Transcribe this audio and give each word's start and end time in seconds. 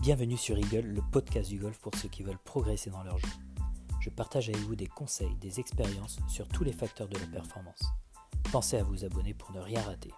Bienvenue 0.00 0.38
sur 0.38 0.56
Eagle, 0.56 0.86
le 0.86 1.02
podcast 1.12 1.50
du 1.50 1.58
golf 1.58 1.78
pour 1.78 1.94
ceux 1.94 2.08
qui 2.08 2.22
veulent 2.22 2.38
progresser 2.42 2.88
dans 2.88 3.02
leur 3.02 3.18
jeu. 3.18 3.28
Je 4.00 4.08
partage 4.08 4.48
avec 4.48 4.62
vous 4.62 4.74
des 4.74 4.86
conseils, 4.86 5.36
des 5.42 5.60
expériences 5.60 6.16
sur 6.26 6.48
tous 6.48 6.64
les 6.64 6.72
facteurs 6.72 7.06
de 7.06 7.18
la 7.18 7.26
performance. 7.26 7.82
Pensez 8.50 8.78
à 8.78 8.82
vous 8.82 9.04
abonner 9.04 9.34
pour 9.34 9.52
ne 9.52 9.60
rien 9.60 9.82
rater. 9.82 10.10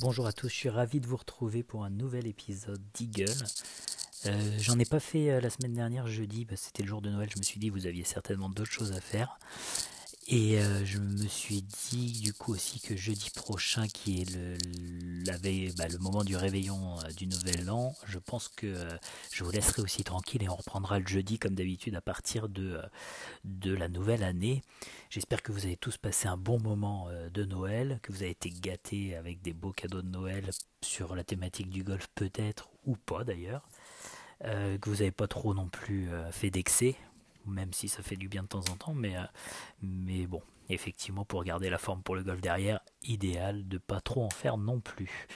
Bonjour 0.00 0.28
à 0.28 0.32
tous, 0.32 0.48
je 0.48 0.54
suis 0.54 0.68
ravi 0.68 1.00
de 1.00 1.08
vous 1.08 1.16
retrouver 1.16 1.64
pour 1.64 1.82
un 1.82 1.90
nouvel 1.90 2.28
épisode 2.28 2.80
d'Eagle. 2.94 3.32
Euh, 4.26 4.58
J'en 4.60 4.78
ai 4.78 4.84
pas 4.84 5.00
fait 5.00 5.28
euh, 5.32 5.40
la 5.40 5.50
semaine 5.50 5.74
dernière, 5.74 6.06
jeudi, 6.06 6.44
bah, 6.44 6.54
c'était 6.56 6.84
le 6.84 6.88
jour 6.88 7.02
de 7.02 7.10
Noël, 7.10 7.28
je 7.34 7.38
me 7.38 7.42
suis 7.42 7.58
dit 7.58 7.68
vous 7.68 7.86
aviez 7.86 8.04
certainement 8.04 8.48
d'autres 8.48 8.70
choses 8.70 8.92
à 8.92 9.00
faire. 9.00 9.40
Et 10.26 10.58
euh, 10.58 10.86
je 10.86 10.98
me 10.98 11.26
suis 11.26 11.60
dit 11.60 12.20
du 12.22 12.32
coup 12.32 12.54
aussi 12.54 12.80
que 12.80 12.96
jeudi 12.96 13.28
prochain, 13.28 13.86
qui 13.88 14.22
est 14.22 14.34
le, 14.34 14.56
la 15.26 15.36
veille, 15.36 15.70
bah, 15.76 15.86
le 15.86 15.98
moment 15.98 16.24
du 16.24 16.34
réveillon 16.34 16.98
euh, 17.00 17.10
du 17.10 17.26
nouvel 17.26 17.68
an, 17.68 17.94
je 18.06 18.18
pense 18.18 18.48
que 18.48 18.66
euh, 18.66 18.88
je 19.32 19.44
vous 19.44 19.50
laisserai 19.50 19.82
aussi 19.82 20.02
tranquille 20.02 20.42
et 20.42 20.48
on 20.48 20.54
reprendra 20.56 20.98
le 20.98 21.06
jeudi 21.06 21.38
comme 21.38 21.54
d'habitude 21.54 21.94
à 21.94 22.00
partir 22.00 22.48
de, 22.48 22.80
de 23.44 23.74
la 23.74 23.88
nouvelle 23.90 24.24
année. 24.24 24.62
J'espère 25.10 25.42
que 25.42 25.52
vous 25.52 25.66
avez 25.66 25.76
tous 25.76 25.98
passé 25.98 26.26
un 26.26 26.38
bon 26.38 26.58
moment 26.58 27.08
de 27.32 27.44
Noël, 27.44 28.00
que 28.02 28.10
vous 28.10 28.22
avez 28.22 28.30
été 28.30 28.48
gâtés 28.48 29.16
avec 29.16 29.42
des 29.42 29.52
beaux 29.52 29.72
cadeaux 29.72 30.00
de 30.00 30.08
Noël 30.08 30.50
sur 30.82 31.14
la 31.14 31.22
thématique 31.22 31.68
du 31.68 31.84
golf 31.84 32.08
peut-être 32.14 32.70
ou 32.86 32.96
pas 32.96 33.24
d'ailleurs. 33.24 33.68
que 34.40 34.88
vous 34.88 34.96
n'avez 34.96 35.12
pas 35.12 35.28
trop 35.28 35.54
non 35.54 35.68
plus 35.68 36.08
fait 36.32 36.50
d'excès, 36.50 36.96
même 37.46 37.72
si 37.72 37.88
ça 37.88 38.02
fait 38.02 38.16
du 38.16 38.28
bien 38.28 38.42
de 38.42 38.48
temps 38.48 38.64
en 38.70 38.76
temps, 38.76 38.94
mais, 38.94 39.16
euh, 39.16 39.24
mais 39.82 40.26
bon, 40.26 40.42
effectivement, 40.68 41.24
pour 41.24 41.44
garder 41.44 41.70
la 41.70 41.78
forme 41.78 42.02
pour 42.02 42.16
le 42.16 42.22
golf 42.22 42.40
derrière, 42.40 42.80
idéal 43.02 43.66
de 43.68 43.78
pas 43.78 44.00
trop 44.00 44.24
en 44.24 44.30
faire 44.30 44.56
non 44.56 44.80
plus. 44.80 45.26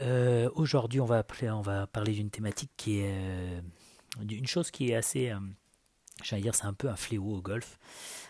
Euh, 0.00 0.50
aujourd'hui, 0.54 1.00
on, 1.00 1.06
va 1.06 1.22
parler 1.22 2.12
d'une 2.12 2.30
thématique 2.30 2.72
qui 2.76 2.98
est 2.98 3.14
euh, 3.14 3.60
d'une 4.20 4.46
chose 4.46 4.70
qui 4.70 4.90
est 4.90 4.94
assez, 4.94 5.32
j'allais 6.22 6.42
dire, 6.42 6.54
c'est 6.54 6.66
un 6.66 6.74
peu 6.74 6.88
un 6.88 6.96
fléau 6.96 7.36
au 7.36 7.40
golf. 7.40 7.78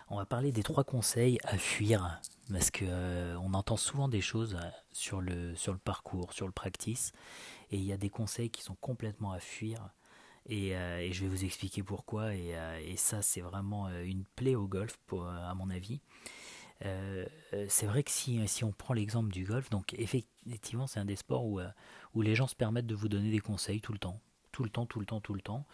On 0.09 0.17
va 0.17 0.27
parler 0.27 0.53
des 0.53 0.63
trois 0.63 0.85
conseils 0.85 1.39
à 1.45 1.57
fuir 1.57 2.21
parce 2.51 2.71
que 2.71 3.37
on 3.37 3.55
entend 3.55 3.79
souvent 3.79 4.09
des 4.09 4.21
choses 4.21 4.59
sur 4.93 5.23
le 5.23 5.55
sur 5.57 5.73
le 5.73 5.79
parcours, 5.79 6.35
sur 6.35 6.47
le 6.47 6.53
practice, 6.53 7.13
et 7.71 7.77
il 7.77 7.85
y 7.85 7.93
a 7.93 7.97
des 7.97 8.11
conseils 8.11 8.51
qui 8.51 8.63
sont 8.63 8.77
complètement 8.77 9.33
à 9.33 9.41
fuir 9.41 9.91
euh, 10.51 10.99
et, 10.99 11.13
je 11.13 11.23
vais 11.23 11.29
vous 11.29 11.45
expliquer 11.45 11.83
pourquoi. 11.83 12.35
Et, 12.35 12.57
euh, 12.57 12.97
ça, 12.97 13.23
c'est 13.23 13.41
vraiment 13.41 13.89
euh, 13.89 14.03
une 14.05 14.25
plaie 14.37 14.55
au 14.55 14.67
golf, 14.67 14.99
à 15.13 15.55
mon 15.55 15.71
avis. 15.71 16.01
c'est 17.69 17.87
vrai 17.87 18.03
que 18.03 18.11
si, 18.11 18.41
on 18.63 18.73
prend 18.73 18.95
l'exemple 18.95 19.31
du 19.31 19.45
golf, 19.45 19.71
donc 19.71 19.95
effectivement, 19.95 20.87
c'est 20.87 21.01
un 21.01 21.05
des 21.05 21.17
sports 21.17 21.47
où, 21.47 21.61
où 22.15 22.23
les 22.23 22.35
gens 22.35 22.47
se 22.47 22.55
permettent 22.55 22.87
de 22.87 22.95
vous 22.95 23.09
donner 23.09 23.31
des 23.31 23.41
conseils 23.41 23.81
tout 23.81 23.93
le 23.93 23.99
temps. 23.99 24.21
Tout 24.53 24.65
le 24.65 24.71
temps, 24.71 24.87
tout 24.87 25.01
le 25.01 25.07
temps, 25.07 25.21
tout 25.21 25.35
le 25.35 25.41
temps. 25.41 25.67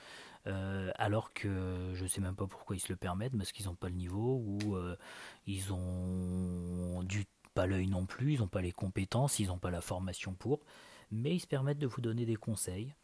alors 0.47 1.33
que 1.33 1.93
je 1.95 2.03
ne 2.03 2.09
sais 2.09 2.21
même 2.21 2.37
pas 2.37 2.47
pourquoi 2.47 2.77
ils 2.77 2.81
se 2.81 2.91
le 2.91 2.97
permettent, 2.97 3.37
parce 3.37 3.53
qu'ils 3.53 3.67
n'ont 3.67 3.75
pas 3.75 3.89
le 3.89 3.97
niveau 3.97 4.37
ou 4.45 4.79
ils 5.47 5.73
ont 5.73 7.03
du, 7.03 7.27
pas 7.55 7.67
l'œil 7.67 7.89
non 7.89 8.07
plus, 8.07 8.35
ils 8.35 8.41
n'ont 8.41 8.49
pas 8.49 8.63
les 8.63 8.73
compétences, 8.73 9.41
ils 9.41 9.49
n'ont 9.49 9.59
pas 9.59 9.71
la 9.71 9.81
formation 9.81 10.35
pour, 10.35 10.61
mais 11.11 11.35
ils 11.35 11.41
se 11.41 11.47
permettent 11.47 11.79
de 11.79 11.89
vous 11.89 12.01
donner 12.01 12.25
des 12.25 12.37
conseils. 12.37 12.95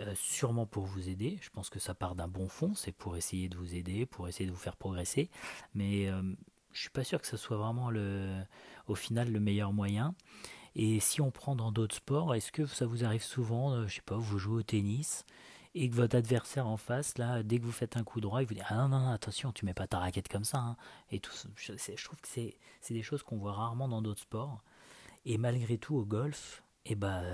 Euh, 0.00 0.12
sûrement 0.16 0.66
pour 0.66 0.84
vous 0.84 1.08
aider. 1.08 1.38
Je 1.40 1.50
pense 1.50 1.70
que 1.70 1.78
ça 1.78 1.94
part 1.94 2.16
d'un 2.16 2.26
bon 2.26 2.48
fond, 2.48 2.74
c'est 2.74 2.90
pour 2.90 3.16
essayer 3.16 3.48
de 3.48 3.56
vous 3.56 3.76
aider, 3.76 4.06
pour 4.06 4.26
essayer 4.26 4.46
de 4.46 4.50
vous 4.50 4.58
faire 4.58 4.76
progresser. 4.76 5.30
Mais 5.74 6.08
euh, 6.08 6.20
je 6.72 6.80
suis 6.80 6.90
pas 6.90 7.04
sûr 7.04 7.20
que 7.20 7.28
ce 7.28 7.36
soit 7.36 7.56
vraiment 7.56 7.90
le, 7.90 8.42
au 8.88 8.96
final 8.96 9.30
le 9.30 9.38
meilleur 9.38 9.72
moyen. 9.72 10.16
Et 10.74 10.98
si 10.98 11.20
on 11.20 11.30
prend 11.30 11.54
dans 11.54 11.70
d'autres 11.70 11.94
sports, 11.94 12.34
est-ce 12.34 12.50
que 12.50 12.66
ça 12.66 12.86
vous 12.86 13.04
arrive 13.04 13.22
souvent, 13.22 13.72
euh, 13.72 13.86
je 13.86 13.96
sais 13.96 14.02
pas, 14.02 14.16
vous 14.16 14.38
jouez 14.38 14.56
au 14.58 14.62
tennis 14.64 15.24
et 15.76 15.88
que 15.88 15.94
votre 15.94 16.16
adversaire 16.16 16.66
en 16.66 16.76
face, 16.76 17.16
là, 17.16 17.44
dès 17.44 17.60
que 17.60 17.64
vous 17.64 17.72
faites 17.72 17.96
un 17.96 18.02
coup 18.02 18.20
droit, 18.20 18.42
il 18.42 18.46
vous 18.48 18.54
dit 18.54 18.62
ah 18.68 18.74
non 18.74 18.88
non, 18.88 19.10
attention, 19.10 19.52
tu 19.52 19.64
mets 19.64 19.74
pas 19.74 19.86
ta 19.86 20.00
raquette 20.00 20.28
comme 20.28 20.44
ça. 20.44 20.58
Hein. 20.58 20.76
Et 21.12 21.20
tout, 21.20 21.32
je, 21.54 21.72
je 21.72 22.04
trouve 22.04 22.20
que 22.20 22.28
c'est 22.28 22.56
des 22.90 23.02
choses 23.02 23.22
qu'on 23.22 23.38
voit 23.38 23.52
rarement 23.52 23.86
dans 23.86 24.02
d'autres 24.02 24.22
sports. 24.22 24.60
Et 25.24 25.38
malgré 25.38 25.78
tout, 25.78 25.94
au 25.96 26.04
golf, 26.04 26.64
et 26.86 26.94
ben, 26.94 27.24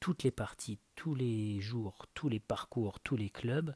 toutes 0.00 0.22
les 0.22 0.30
parties, 0.30 0.78
tous 0.94 1.14
les 1.14 1.60
jours, 1.60 2.06
tous 2.14 2.28
les 2.28 2.40
parcours, 2.40 3.00
tous 3.00 3.16
les 3.16 3.30
clubs, 3.30 3.74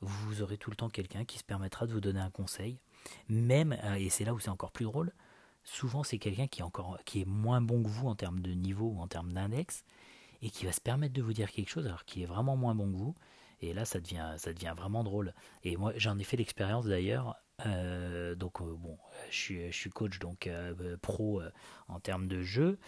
vous 0.00 0.42
aurez 0.42 0.58
tout 0.58 0.70
le 0.70 0.76
temps 0.76 0.88
quelqu'un 0.88 1.24
qui 1.24 1.38
se 1.38 1.44
permettra 1.44 1.86
de 1.86 1.92
vous 1.92 2.00
donner 2.00 2.20
un 2.20 2.30
conseil. 2.30 2.78
Même, 3.28 3.76
euh, 3.84 3.94
et 3.94 4.08
c'est 4.08 4.24
là 4.24 4.34
où 4.34 4.40
c'est 4.40 4.50
encore 4.50 4.72
plus 4.72 4.84
drôle, 4.84 5.12
souvent 5.64 6.02
c'est 6.02 6.18
quelqu'un 6.18 6.46
qui 6.46 7.20
est 7.20 7.24
moins 7.24 7.60
bon 7.60 7.82
que 7.82 7.88
vous 7.88 8.08
en 8.08 8.14
termes 8.14 8.40
de 8.40 8.52
niveau 8.52 8.90
ou 8.90 9.00
en 9.00 9.06
termes 9.06 9.32
d'index 9.32 9.84
et 10.40 10.50
qui 10.50 10.64
va 10.64 10.72
se 10.72 10.80
permettre 10.80 11.14
de 11.14 11.22
vous 11.22 11.32
dire 11.32 11.50
quelque 11.52 11.68
chose 11.68 11.86
alors 11.86 12.04
qu'il 12.04 12.22
est 12.22 12.26
vraiment 12.26 12.56
moins 12.56 12.74
bon 12.74 12.90
que 12.90 12.96
vous. 12.96 13.14
Et 13.60 13.74
là 13.74 13.84
ça 13.84 14.00
devient 14.00 14.74
vraiment 14.76 15.04
drôle. 15.04 15.34
Et 15.62 15.76
moi 15.76 15.92
j'en 15.96 16.18
ai 16.18 16.24
fait 16.24 16.36
l'expérience 16.36 16.86
d'ailleurs 16.86 17.36
euh, 17.66 18.34
donc 18.34 18.60
euh, 18.60 18.74
bon 18.76 18.98
je 19.30 19.36
suis, 19.36 19.66
je 19.70 19.76
suis 19.76 19.90
coach 19.90 20.18
donc 20.18 20.50
pro 21.00 21.42
en 21.86 22.00
termes 22.00 22.26
de 22.26 22.42
jeu 22.42 22.78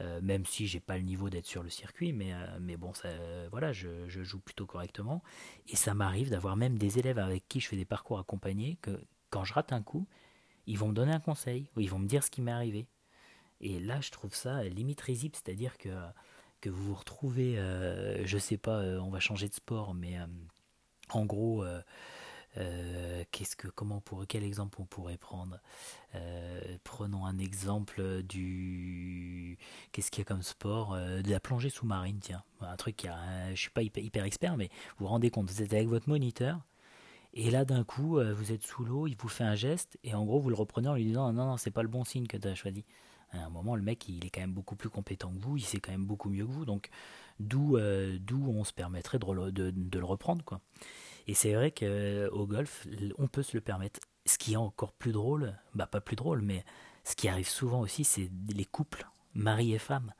euh, 0.00 0.20
même 0.22 0.44
si 0.44 0.66
j'ai 0.66 0.80
pas 0.80 0.96
le 0.96 1.04
niveau 1.04 1.30
d'être 1.30 1.46
sur 1.46 1.62
le 1.62 1.70
circuit, 1.70 2.12
mais, 2.12 2.32
euh, 2.32 2.58
mais 2.60 2.76
bon, 2.76 2.92
ça, 2.94 3.08
voilà, 3.50 3.72
je, 3.72 4.08
joue 4.08 4.40
plutôt 4.40 4.66
correctement. 4.66 5.22
Et 5.68 5.76
ça 5.76 5.94
m'arrive 5.94 6.30
d'avoir 6.30 6.56
même 6.56 6.76
des 6.78 6.98
élèves 6.98 7.18
avec 7.18 7.46
qui 7.48 7.60
je 7.60 7.68
fais 7.68 7.76
des 7.76 7.84
parcours 7.84 8.18
accompagnés 8.18 8.78
que 8.82 9.00
quand 9.30 9.44
je 9.44 9.54
rate 9.54 9.72
un 9.72 9.82
coup, 9.82 10.06
ils 10.66 10.78
vont 10.78 10.88
me 10.88 10.94
donner 10.94 11.12
un 11.12 11.20
conseil 11.20 11.68
ou 11.76 11.80
ils 11.80 11.90
vont 11.90 11.98
me 11.98 12.08
dire 12.08 12.24
ce 12.24 12.30
qui 12.30 12.42
m'est 12.42 12.50
arrivé. 12.50 12.86
Et 13.60 13.78
là, 13.78 14.00
je 14.00 14.10
trouve 14.10 14.34
ça 14.34 14.64
limite 14.64 15.00
risible, 15.00 15.36
c'est-à-dire 15.36 15.78
que, 15.78 15.90
que 16.60 16.70
vous 16.70 16.84
vous 16.84 16.94
retrouvez, 16.94 17.58
euh, 17.58 18.26
je 18.26 18.38
sais 18.38 18.56
pas, 18.56 18.80
on 19.00 19.10
va 19.10 19.20
changer 19.20 19.48
de 19.48 19.54
sport, 19.54 19.94
mais 19.94 20.18
en 21.10 21.24
gros, 21.24 21.64
euh, 22.56 23.24
qu'est-ce 23.32 23.56
que, 23.56 23.68
comment 23.68 24.00
pour 24.00 24.24
quel 24.28 24.44
exemple 24.44 24.80
on 24.80 24.84
pourrait 24.84 25.16
prendre? 25.18 25.58
Euh, 26.14 26.60
Prenons 26.84 27.26
un 27.26 27.38
exemple 27.38 28.22
du, 28.22 29.58
qu'est-ce 29.92 30.10
qu'il 30.10 30.20
y 30.20 30.22
a 30.22 30.24
comme 30.26 30.42
sport? 30.42 30.94
Euh, 30.94 31.22
De 31.22 31.30
la 31.30 31.40
plongée 31.40 31.70
sous-marine, 31.70 32.18
tiens, 32.20 32.42
un 32.60 32.76
truc 32.76 32.96
qui 32.96 33.08
a, 33.08 33.54
je 33.54 33.60
suis 33.60 33.70
pas 33.70 33.82
hyper, 33.82 34.24
expert, 34.24 34.56
mais 34.56 34.68
vous 34.98 35.06
vous 35.06 35.08
rendez 35.08 35.30
compte, 35.30 35.50
vous 35.50 35.62
êtes 35.62 35.72
avec 35.74 35.88
votre 35.88 36.08
moniteur. 36.08 36.60
Et 37.34 37.50
là, 37.50 37.64
d'un 37.64 37.84
coup, 37.84 38.20
vous 38.20 38.52
êtes 38.52 38.62
sous 38.62 38.84
l'eau, 38.84 39.06
il 39.08 39.16
vous 39.16 39.28
fait 39.28 39.44
un 39.44 39.56
geste, 39.56 39.98
et 40.04 40.14
en 40.14 40.24
gros, 40.24 40.38
vous 40.40 40.50
le 40.50 40.54
reprenez 40.54 40.88
en 40.88 40.94
lui 40.94 41.04
disant 41.04 41.32
Non, 41.32 41.46
non, 41.46 41.56
c'est 41.56 41.72
pas 41.72 41.82
le 41.82 41.88
bon 41.88 42.04
signe 42.04 42.26
que 42.28 42.36
tu 42.36 42.46
as 42.48 42.54
choisi. 42.54 42.84
À 43.32 43.38
un 43.44 43.50
moment, 43.50 43.74
le 43.74 43.82
mec, 43.82 44.08
il 44.08 44.24
est 44.24 44.30
quand 44.30 44.40
même 44.40 44.52
beaucoup 44.52 44.76
plus 44.76 44.88
compétent 44.88 45.32
que 45.32 45.40
vous, 45.40 45.56
il 45.56 45.64
sait 45.64 45.80
quand 45.80 45.90
même 45.90 46.06
beaucoup 46.06 46.28
mieux 46.30 46.46
que 46.46 46.52
vous, 46.52 46.64
donc 46.64 46.90
d'où 47.40 47.76
d'où 48.20 48.48
on 48.48 48.62
se 48.64 48.72
permettrait 48.72 49.18
de, 49.18 49.50
de, 49.50 49.70
de, 49.72 49.98
le 49.98 50.04
reprendre, 50.04 50.44
quoi. 50.44 50.60
Et 51.26 51.34
c'est 51.34 51.54
vrai 51.54 51.70
qu'au 51.70 51.84
euh, 51.84 52.46
golf, 52.46 52.86
on 53.18 53.28
peut 53.28 53.42
se 53.42 53.56
le 53.56 53.60
permettre. 53.60 54.00
Ce 54.26 54.38
qui 54.38 54.54
est 54.54 54.56
encore 54.56 54.92
plus 54.92 55.12
drôle, 55.12 55.54
bah 55.74 55.86
pas 55.86 56.00
plus 56.00 56.16
drôle, 56.16 56.40
mais 56.42 56.64
ce 57.04 57.14
qui 57.14 57.28
arrive 57.28 57.48
souvent 57.48 57.80
aussi, 57.80 58.04
c'est 58.04 58.30
les 58.54 58.64
couples, 58.64 59.06
mari 59.34 59.74
et 59.74 59.78
femme. 59.78 60.12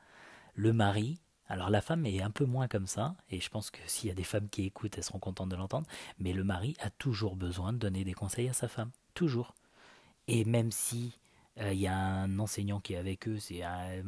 Le 0.53 0.73
mari, 0.73 1.19
alors 1.47 1.69
la 1.69 1.81
femme 1.81 2.05
est 2.05 2.21
un 2.21 2.31
peu 2.31 2.45
moins 2.45 2.67
comme 2.67 2.87
ça, 2.87 3.15
et 3.29 3.39
je 3.39 3.49
pense 3.49 3.71
que 3.71 3.79
s'il 3.87 4.09
y 4.09 4.11
a 4.11 4.15
des 4.15 4.23
femmes 4.23 4.49
qui 4.49 4.65
écoutent, 4.65 4.97
elles 4.97 5.03
seront 5.03 5.19
contentes 5.19 5.49
de 5.49 5.55
l'entendre, 5.55 5.87
mais 6.19 6.33
le 6.33 6.43
mari 6.43 6.75
a 6.79 6.89
toujours 6.89 7.35
besoin 7.35 7.73
de 7.73 7.77
donner 7.77 8.03
des 8.03 8.13
conseils 8.13 8.49
à 8.49 8.53
sa 8.53 8.67
femme, 8.67 8.91
toujours. 9.13 9.55
Et 10.27 10.45
même 10.45 10.71
si 10.71 11.19
euh, 11.59 11.73
il 11.73 11.79
y 11.79 11.87
a 11.87 11.97
un 11.97 12.39
enseignant 12.39 12.79
qui 12.79 12.93
est 12.93 12.97
avec 12.97 13.27
eux, 13.27 13.39
c'est 13.39 13.61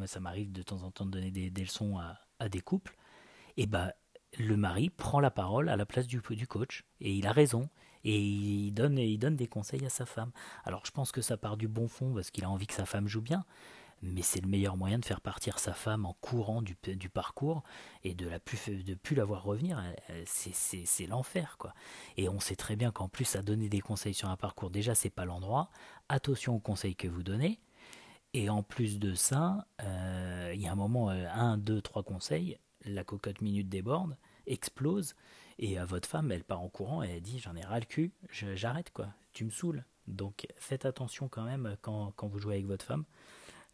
ça 0.05 0.19
m'arrive 0.19 0.51
de 0.51 0.61
temps 0.63 0.83
en 0.83 0.91
temps 0.91 1.05
de 1.05 1.11
donner 1.11 1.31
des, 1.31 1.63
leçons 1.63 1.97
à, 1.97 2.19
à, 2.39 2.49
des 2.49 2.61
couples, 2.61 2.95
et 3.55 3.65
bah 3.65 3.93
le 4.37 4.57
mari 4.57 4.89
prend 4.89 5.19
la 5.19 5.31
parole 5.31 5.69
à 5.69 5.75
la 5.75 5.85
place 5.85 6.07
du, 6.07 6.21
coach 6.21 6.83
et 6.99 7.13
il 7.13 7.27
a 7.27 7.31
raison 7.31 7.69
et 8.03 8.19
il 8.19 8.71
donne, 8.71 8.97
il 8.97 9.17
donne 9.17 9.35
des 9.35 9.47
conseils 9.47 9.85
à 9.85 9.89
sa 9.89 10.05
femme. 10.05 10.31
Alors 10.63 10.85
je 10.85 10.91
pense 10.91 11.11
que 11.11 11.21
ça 11.21 11.37
part 11.37 11.57
du 11.57 11.67
bon 11.67 11.87
fond 11.87 12.13
parce 12.13 12.31
qu'il 12.31 12.43
a 12.43 12.49
envie 12.49 12.67
que 12.67 12.73
sa 12.73 12.85
femme 12.85 13.07
joue 13.07 13.21
bien, 13.21 13.45
mais 14.01 14.21
c'est 14.21 14.41
le 14.41 14.47
meilleur 14.47 14.77
moyen 14.77 14.99
de 14.99 15.05
faire 15.05 15.21
partir 15.21 15.59
sa 15.59 15.73
femme 15.73 16.05
en 16.05 16.13
courant 16.21 16.61
du, 16.61 16.75
parcours 17.09 17.63
et 18.03 18.13
de 18.13 18.27
la 18.27 18.39
plus 18.39 19.15
la 19.15 19.25
voir 19.25 19.43
revenir. 19.43 19.83
C'est 20.25 21.07
l'enfer 21.07 21.57
quoi. 21.57 21.73
Et 22.15 22.29
on 22.29 22.39
sait 22.39 22.55
très 22.55 22.75
bien 22.75 22.91
qu'en 22.91 23.09
plus 23.09 23.35
à 23.35 23.41
donner 23.41 23.69
des 23.69 23.81
conseils 23.81 24.13
sur 24.13 24.29
un 24.29 24.37
parcours, 24.37 24.69
déjà 24.69 24.93
c'est 24.93 25.09
pas 25.09 25.25
l'endroit. 25.25 25.69
Attention 26.09 26.55
aux 26.55 26.59
conseils 26.59 26.95
que 26.95 27.07
vous 27.07 27.23
donnez. 27.23 27.59
Et 28.33 28.49
en 28.49 28.61
plus 28.61 28.99
de 28.99 29.15
ça, 29.15 29.65
euh, 29.81 30.51
il 30.53 30.61
y 30.61 30.67
a 30.67 30.71
un 30.71 30.75
moment, 30.75 31.09
euh, 31.09 31.25
un, 31.33 31.57
deux, 31.57 31.81
trois 31.81 32.03
conseils, 32.03 32.59
la 32.85 33.03
cocotte 33.03 33.41
minute 33.41 33.69
déborde, 33.69 34.17
explose, 34.45 35.15
et 35.59 35.77
à 35.77 35.85
votre 35.85 36.07
femme, 36.07 36.31
elle 36.31 36.43
part 36.43 36.61
en 36.61 36.69
courant 36.69 37.03
et 37.03 37.09
elle 37.09 37.21
dit 37.21 37.39
J'en 37.39 37.55
ai 37.55 37.63
ras 37.63 37.79
le 37.79 37.85
cul, 37.85 38.11
j'arrête 38.29 38.91
quoi, 38.91 39.07
tu 39.33 39.45
me 39.45 39.49
saoules. 39.49 39.83
Donc 40.07 40.47
faites 40.57 40.85
attention 40.85 41.27
quand 41.27 41.43
même 41.43 41.75
quand, 41.81 42.13
quand 42.15 42.27
vous 42.27 42.39
jouez 42.39 42.55
avec 42.55 42.67
votre 42.67 42.85
femme. 42.85 43.05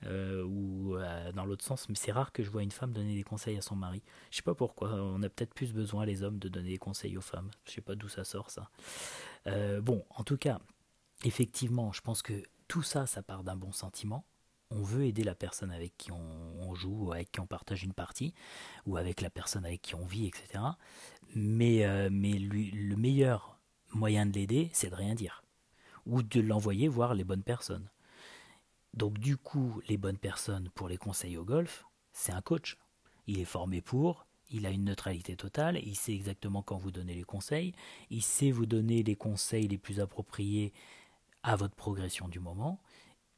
Euh, 0.05 0.43
ou 0.43 0.97
euh, 0.97 1.31
dans 1.31 1.45
l'autre 1.45 1.63
sens, 1.63 1.87
mais 1.87 1.95
c'est 1.95 2.11
rare 2.11 2.33
que 2.33 2.43
je 2.43 2.49
vois 2.49 2.61
une 2.61 2.71
femme 2.71 2.91
donner 2.91 3.15
des 3.15 3.23
conseils 3.23 3.57
à 3.57 3.61
son 3.61 3.75
mari. 3.75 4.03
Je 4.31 4.37
sais 4.37 4.41
pas 4.41 4.55
pourquoi, 4.55 4.89
on 4.93 5.21
a 5.23 5.29
peut-être 5.29 5.53
plus 5.53 5.71
besoin 5.71 6.05
les 6.05 6.23
hommes 6.23 6.39
de 6.39 6.49
donner 6.49 6.71
des 6.71 6.77
conseils 6.77 7.15
aux 7.15 7.21
femmes. 7.21 7.49
Je 7.65 7.71
sais 7.71 7.81
pas 7.81 7.95
d'où 7.95 8.09
ça 8.09 8.25
sort 8.25 8.49
ça. 8.49 8.69
Euh, 9.47 9.79
bon, 9.79 10.03
en 10.09 10.25
tout 10.25 10.35
cas, 10.35 10.59
effectivement, 11.23 11.93
je 11.93 12.01
pense 12.01 12.21
que 12.21 12.33
tout 12.67 12.83
ça, 12.83 13.05
ça 13.05 13.23
part 13.23 13.43
d'un 13.43 13.55
bon 13.55 13.71
sentiment 13.71 14.25
on 14.73 14.83
veut 14.83 15.05
aider 15.05 15.23
la 15.23 15.35
personne 15.35 15.71
avec 15.71 15.95
qui 15.97 16.11
on, 16.11 16.73
joue, 16.75 17.07
ou 17.07 17.11
avec 17.11 17.31
qui 17.31 17.39
on 17.39 17.45
partage 17.45 17.83
une 17.83 17.93
partie, 17.93 18.33
ou 18.85 18.97
avec 18.97 19.21
la 19.21 19.29
personne 19.29 19.65
avec 19.65 19.81
qui 19.81 19.95
on 19.95 20.05
vit, 20.05 20.27
etc. 20.27 20.63
Mais, 21.35 21.85
euh, 21.85 22.09
le 22.09 22.95
meilleur 22.95 23.59
moyen 23.93 24.25
de 24.25 24.33
l'aider, 24.33 24.69
c'est 24.73 24.89
de 24.89 24.95
rien 24.95 25.13
dire, 25.13 25.43
ou 26.05 26.23
de 26.23 26.41
l'envoyer 26.41 26.87
voir 26.87 27.13
les 27.13 27.23
bonnes 27.23 27.43
personnes. 27.43 27.89
Donc 28.93 29.17
du 29.17 29.37
coup, 29.37 29.81
les 29.87 29.97
bonnes 29.97 30.17
personnes 30.17 30.69
pour 30.75 30.87
les 30.87 30.97
conseils 30.97 31.37
au 31.37 31.45
golf, 31.45 31.85
c'est 32.11 32.31
un 32.31 32.41
coach. 32.41 32.77
Il 33.25 33.39
est 33.39 33.45
formé 33.45 33.81
pour, 33.81 34.27
il 34.49 34.65
a 34.65 34.69
une 34.69 34.85
neutralité 34.85 35.35
totale, 35.35 35.79
il 35.83 35.95
sait 35.95 36.13
exactement 36.13 36.61
quand 36.61 36.77
vous 36.77 36.91
donner 36.91 37.15
les 37.15 37.23
conseils, 37.23 37.73
il 38.09 38.21
sait 38.21 38.51
vous 38.51 38.65
donner 38.65 39.01
les 39.01 39.15
conseils 39.15 39.67
les 39.67 39.77
plus 39.77 39.99
appropriés 39.99 40.73
à 41.41 41.55
votre 41.55 41.75
progression 41.75 42.27
du 42.27 42.39
moment, 42.39 42.79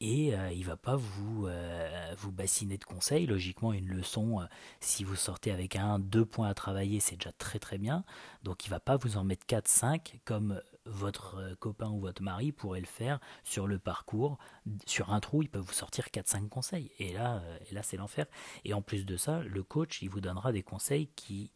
et 0.06 0.28
il 0.28 0.34
euh, 0.34 0.52
il 0.52 0.64
va 0.66 0.78
pas 0.78 0.96
vous, 0.96 1.48
euh, 1.48 2.14
vous 2.18 2.32
bassiner 2.32 2.78
de 2.78 2.84
conseils. 2.84 3.26
Logiquement, 3.26 3.74
une 3.74 3.88
leçon, 3.88 4.40
euh, 4.40 4.46
si 4.80 5.04
vous 5.04 5.16
sortez 5.16 5.52
avec 5.52 5.76
un, 5.76 6.00
deux 6.00 6.26
points 6.26 6.48
à 6.48 6.54
travailler, 6.54 7.00
c'est 7.00 7.16
déjà 7.16 7.32
très 7.32 7.60
très 7.60 7.78
bien. 7.78 8.04
Donc 8.44 8.66
il 8.66 8.70
va 8.70 8.80
pas 8.80 8.98
vous 8.98 9.18
en 9.18 9.24
mettre 9.24 9.46
4, 9.46 9.68
5 9.68 10.20
comme 10.24 10.62
votre 10.86 11.38
euh, 11.38 11.56
copain 11.56 11.90
ou 11.90 12.00
votre 12.00 12.22
mari 12.22 12.52
pourrait 12.52 12.80
le 12.80 12.86
faire 12.86 13.20
sur 13.44 13.68
le 13.68 13.80
parcours. 13.80 14.38
Sur 14.86 15.12
un 15.12 15.20
trou, 15.20 15.42
il 15.42 15.50
peut 15.50 15.60
vous 15.60 15.74
sortir 15.74 16.06
4-5 16.14 16.50
conseils. 16.50 16.92
Et 17.00 17.14
là, 17.14 17.38
euh, 17.38 17.58
et 17.70 17.74
là 17.74 17.82
c'est 17.84 17.98
l'enfer. 17.98 18.26
Et 18.64 18.74
en 18.74 18.82
plus 18.82 19.06
de 19.06 19.18
ça, 19.18 19.42
le 19.42 19.64
coach, 19.64 20.02
il 20.02 20.10
vous 20.10 20.22
donnera 20.22 20.52
des 20.52 20.64
conseils 20.64 21.08
qui, 21.16 21.52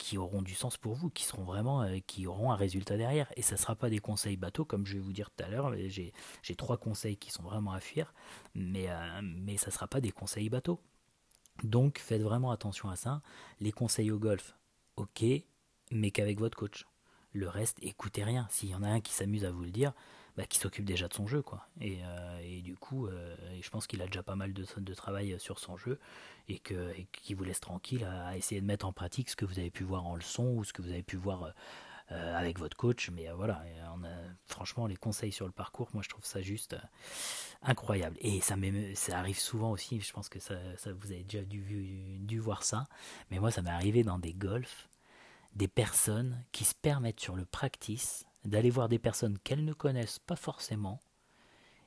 qui 0.00 0.16
auront 0.16 0.40
du 0.40 0.54
sens 0.54 0.78
pour 0.78 0.94
vous, 0.94 1.10
qui 1.10 1.24
seront 1.24 1.44
vraiment, 1.44 1.82
euh, 1.82 1.98
qui 2.06 2.26
auront 2.26 2.50
un 2.52 2.56
résultat 2.56 2.96
derrière. 2.96 3.30
Et 3.36 3.42
ça 3.42 3.56
ne 3.56 3.60
sera 3.60 3.76
pas 3.76 3.90
des 3.90 3.98
conseils 3.98 4.38
bateaux, 4.38 4.64
comme 4.64 4.86
je 4.86 4.94
vais 4.94 5.00
vous 5.00 5.12
dire 5.12 5.30
tout 5.30 5.44
à 5.44 5.48
l'heure. 5.48 5.74
J'ai, 5.88 6.12
trois 6.56 6.78
conseils 6.78 7.18
qui 7.18 7.30
sont 7.30 7.42
vraiment 7.42 7.72
à 7.72 7.80
fuir, 7.80 8.14
mais, 8.54 8.88
mais 9.22 9.56
ça 9.56 9.66
ne 9.66 9.72
sera 9.72 9.86
pas 9.86 10.00
des 10.00 10.10
conseils 10.10 10.48
bateaux. 10.48 10.80
Donc 11.62 11.98
faites 11.98 12.22
vraiment 12.22 12.50
attention 12.50 12.88
à 12.88 12.96
ça. 12.96 13.20
Les 13.60 13.72
conseils 13.72 14.10
au 14.10 14.18
golf, 14.18 14.56
ok, 14.96 15.22
mais 15.90 16.10
qu'avec 16.10 16.38
votre 16.38 16.56
coach. 16.56 16.86
Le 17.32 17.48
reste, 17.48 17.78
écoutez 17.82 18.24
rien. 18.24 18.46
S'il 18.50 18.70
y 18.70 18.74
en 18.74 18.82
a 18.82 18.88
un 18.88 19.00
qui 19.00 19.12
s'amuse 19.12 19.44
à 19.44 19.50
vous 19.50 19.62
le 19.62 19.70
dire, 19.70 19.92
bah, 20.36 20.46
qui 20.46 20.58
s'occupe 20.58 20.84
déjà 20.84 21.08
de 21.08 21.14
son 21.14 21.26
jeu, 21.26 21.42
quoi. 21.42 21.66
Et, 21.80 21.98
euh, 22.04 22.60
du 22.62 22.76
coup, 22.76 23.06
euh, 23.06 23.36
je 23.60 23.68
pense 23.70 23.86
qu'il 23.86 24.02
a 24.02 24.06
déjà 24.06 24.22
pas 24.22 24.36
mal 24.36 24.52
de, 24.52 24.64
de 24.76 24.94
travail 24.94 25.38
sur 25.38 25.58
son 25.58 25.76
jeu 25.76 25.98
et 26.48 26.58
qu'il 26.58 27.36
vous 27.36 27.44
laisse 27.44 27.60
tranquille 27.60 28.04
à, 28.04 28.36
essayer 28.36 28.60
de 28.60 28.66
mettre 28.66 28.86
en 28.86 28.92
pratique 28.92 29.30
ce 29.30 29.36
que 29.36 29.44
vous 29.44 29.58
avez 29.58 29.70
pu 29.70 29.84
voir 29.84 30.06
en 30.06 30.16
leçon 30.16 30.54
ou 30.56 30.64
ce 30.64 30.72
que 30.72 30.82
vous 30.82 30.90
avez 30.90 31.02
pu 31.02 31.16
voir 31.16 31.52
euh, 32.12 32.36
avec 32.36 32.58
votre 32.58 32.76
coach. 32.76 33.10
Mais 33.10 33.28
voilà, 33.30 33.62
franchement, 34.46 34.86
les 34.86 34.96
conseils 34.96 35.32
sur 35.32 35.46
le 35.46 35.52
parcours, 35.52 35.88
moi, 35.94 36.02
je 36.02 36.08
trouve 36.08 36.24
ça 36.24 36.42
juste 36.42 36.76
incroyable. 37.62 38.16
Et 38.20 38.40
ça, 38.40 38.56
ça 38.94 39.18
arrive 39.18 39.38
souvent 39.38 39.70
aussi. 39.70 40.00
Je 40.00 40.12
pense 40.12 40.28
que 40.28 40.38
ça, 40.38 40.56
ça 40.76 40.92
vous 40.92 41.12
avez 41.12 41.24
déjà 41.24 41.44
dû, 41.44 42.18
dû 42.20 42.38
voir 42.38 42.62
ça. 42.62 42.86
Mais 43.30 43.38
moi, 43.38 43.50
ça 43.50 43.62
m'est 43.62 43.70
arrivé 43.70 44.02
dans 44.02 44.18
des 44.18 44.32
golfs 44.32 44.88
des 45.54 45.68
personnes 45.68 46.44
qui 46.52 46.64
se 46.64 46.74
permettent 46.74 47.20
sur 47.20 47.36
le 47.36 47.44
practice 47.44 48.24
d'aller 48.44 48.70
voir 48.70 48.88
des 48.88 48.98
personnes 48.98 49.38
qu'elles 49.38 49.64
ne 49.64 49.72
connaissent 49.72 50.18
pas 50.18 50.36
forcément 50.36 51.00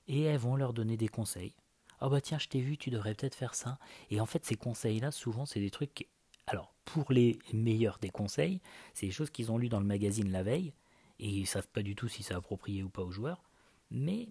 et 0.08 0.22
elles 0.24 0.38
vont 0.38 0.56
leur 0.56 0.74
donner 0.74 0.98
des 0.98 1.08
conseils. 1.08 1.54
Oh 2.02 2.10
bah 2.10 2.22
tiens, 2.22 2.40
je 2.40 2.48
t'ai 2.48 2.60
vu, 2.60 2.78
tu 2.78 2.90
devrais 2.90 3.16
peut-être 3.16 3.36
faire 3.36 3.56
ça. 3.56 3.80
Et 4.10 4.20
en 4.20 4.26
fait, 4.26 4.46
ces 4.46 4.56
conseils-là, 4.56 5.12
souvent, 5.12 5.46
c'est 5.46 5.60
des 5.60 5.70
trucs. 5.70 6.08
Alors, 6.48 6.74
pour 6.84 7.12
les 7.12 7.40
meilleurs 7.54 7.98
des 8.00 8.10
conseils, 8.10 8.60
c'est 8.94 9.06
des 9.06 9.12
choses 9.12 9.30
qu'ils 9.30 9.52
ont 9.52 9.58
lues 9.58 9.70
dans 9.70 9.80
le 9.80 9.86
magazine 9.86 10.30
la 10.30 10.44
veille 10.44 10.74
et 11.20 11.30
ils 11.30 11.48
savent 11.48 11.70
pas 11.70 11.82
du 11.82 11.96
tout 11.96 12.10
si 12.10 12.24
c'est 12.24 12.34
approprié 12.34 12.84
ou 12.84 12.90
pas 12.90 13.04
aux 13.04 13.12
joueurs. 13.12 13.44
Mais 13.90 14.28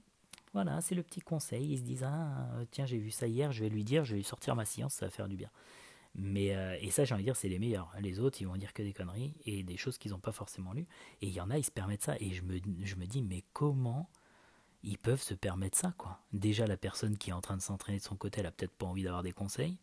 voilà, 0.52 0.80
c'est 0.82 0.94
le 0.94 1.02
petit 1.02 1.20
conseil. 1.20 1.72
Ils 1.72 1.78
se 1.78 1.82
disent 1.82 2.04
Ah, 2.04 2.50
tiens, 2.70 2.84
j'ai 2.84 2.98
vu 2.98 3.10
ça 3.10 3.26
hier, 3.26 3.52
je 3.52 3.64
vais 3.64 3.70
lui 3.70 3.84
dire, 3.84 4.04
je 4.04 4.16
vais 4.16 4.22
sortir 4.22 4.54
ma 4.54 4.66
science, 4.66 4.94
ça 4.94 5.06
va 5.06 5.10
faire 5.10 5.28
du 5.28 5.36
bien. 5.36 5.50
Mais, 6.14 6.54
euh, 6.54 6.76
et 6.80 6.90
ça, 6.90 7.04
j'ai 7.04 7.14
envie 7.14 7.22
de 7.22 7.28
dire, 7.28 7.36
c'est 7.36 7.48
les 7.48 7.58
meilleurs. 7.58 7.90
Les 8.00 8.20
autres, 8.20 8.40
ils 8.42 8.46
vont 8.46 8.56
dire 8.56 8.72
que 8.74 8.82
des 8.82 8.92
conneries 8.92 9.34
et 9.46 9.62
des 9.62 9.76
choses 9.76 9.98
qu'ils 9.98 10.12
n'ont 10.12 10.20
pas 10.20 10.32
forcément 10.32 10.72
lues. 10.72 10.86
Et 11.22 11.26
il 11.28 11.32
y 11.32 11.40
en 11.40 11.50
a, 11.50 11.58
ils 11.58 11.64
se 11.64 11.70
permettent 11.70 12.02
ça. 12.02 12.16
Et 12.20 12.30
je 12.32 12.42
me, 12.42 12.58
je 12.82 12.96
me 12.96 13.06
dis, 13.06 13.22
mais 13.22 13.44
comment 13.52 14.10
ils 14.82 14.98
peuvent 14.98 15.22
se 15.22 15.34
permettre 15.34 15.78
ça, 15.78 15.94
quoi? 15.96 16.20
Déjà, 16.32 16.66
la 16.66 16.76
personne 16.76 17.16
qui 17.16 17.30
est 17.30 17.32
en 17.32 17.40
train 17.40 17.56
de 17.56 17.62
s'entraîner 17.62 17.98
de 17.98 18.02
son 18.04 18.16
côté, 18.16 18.40
elle 18.40 18.46
a 18.46 18.50
peut-être 18.52 18.72
pas 18.72 18.86
envie 18.86 19.04
d'avoir 19.04 19.22
des 19.22 19.32
conseils. 19.32 19.78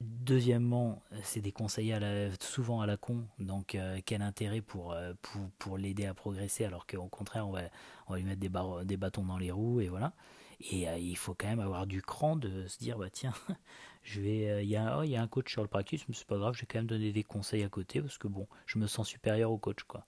Deuxièmement, 0.00 1.02
c'est 1.22 1.42
des 1.42 1.52
conseils 1.52 1.92
à 1.92 2.00
la, 2.00 2.30
souvent 2.40 2.80
à 2.80 2.86
la 2.86 2.96
con, 2.96 3.26
donc 3.38 3.74
euh, 3.74 4.00
quel 4.06 4.22
intérêt 4.22 4.62
pour, 4.62 4.92
euh, 4.92 5.12
pour, 5.20 5.50
pour 5.58 5.76
l'aider 5.76 6.06
à 6.06 6.14
progresser 6.14 6.64
alors 6.64 6.86
qu'au 6.86 7.06
contraire 7.08 7.46
on 7.46 7.52
va, 7.52 7.64
on 8.06 8.14
va 8.14 8.18
lui 8.18 8.24
mettre 8.24 8.40
des, 8.40 8.50
des 8.86 8.96
bâtons 8.96 9.24
dans 9.26 9.36
les 9.36 9.50
roues 9.50 9.82
et 9.82 9.88
voilà. 9.88 10.14
Et 10.60 10.84
il 10.98 11.16
faut 11.16 11.34
quand 11.34 11.48
même 11.48 11.60
avoir 11.60 11.86
du 11.86 12.02
cran 12.02 12.36
de 12.36 12.66
se 12.68 12.78
dire 12.78 12.98
bah 12.98 13.08
tiens, 13.10 13.32
je 14.02 14.20
vais, 14.20 14.50
euh, 14.50 14.62
il 14.62 14.68
y, 14.68 14.76
a, 14.76 14.98
oh, 14.98 15.02
un 15.02 15.26
coach 15.26 15.50
sur 15.50 15.62
le 15.62 15.68
practice, 15.68 16.06
mais 16.08 16.14
c'est 16.14 16.26
pas 16.26 16.36
grave, 16.36 16.54
je 16.54 16.60
vais 16.60 16.66
quand 16.66 16.78
même 16.78 16.86
donner 16.86 17.12
des 17.12 17.24
conseils 17.24 17.62
à 17.62 17.70
côté 17.70 18.02
parce 18.02 18.18
que 18.18 18.28
bon, 18.28 18.46
je 18.66 18.78
me 18.78 18.86
sens 18.86 19.08
supérieur 19.08 19.50
au 19.50 19.58
coach 19.58 19.84
quoi. 19.84 20.02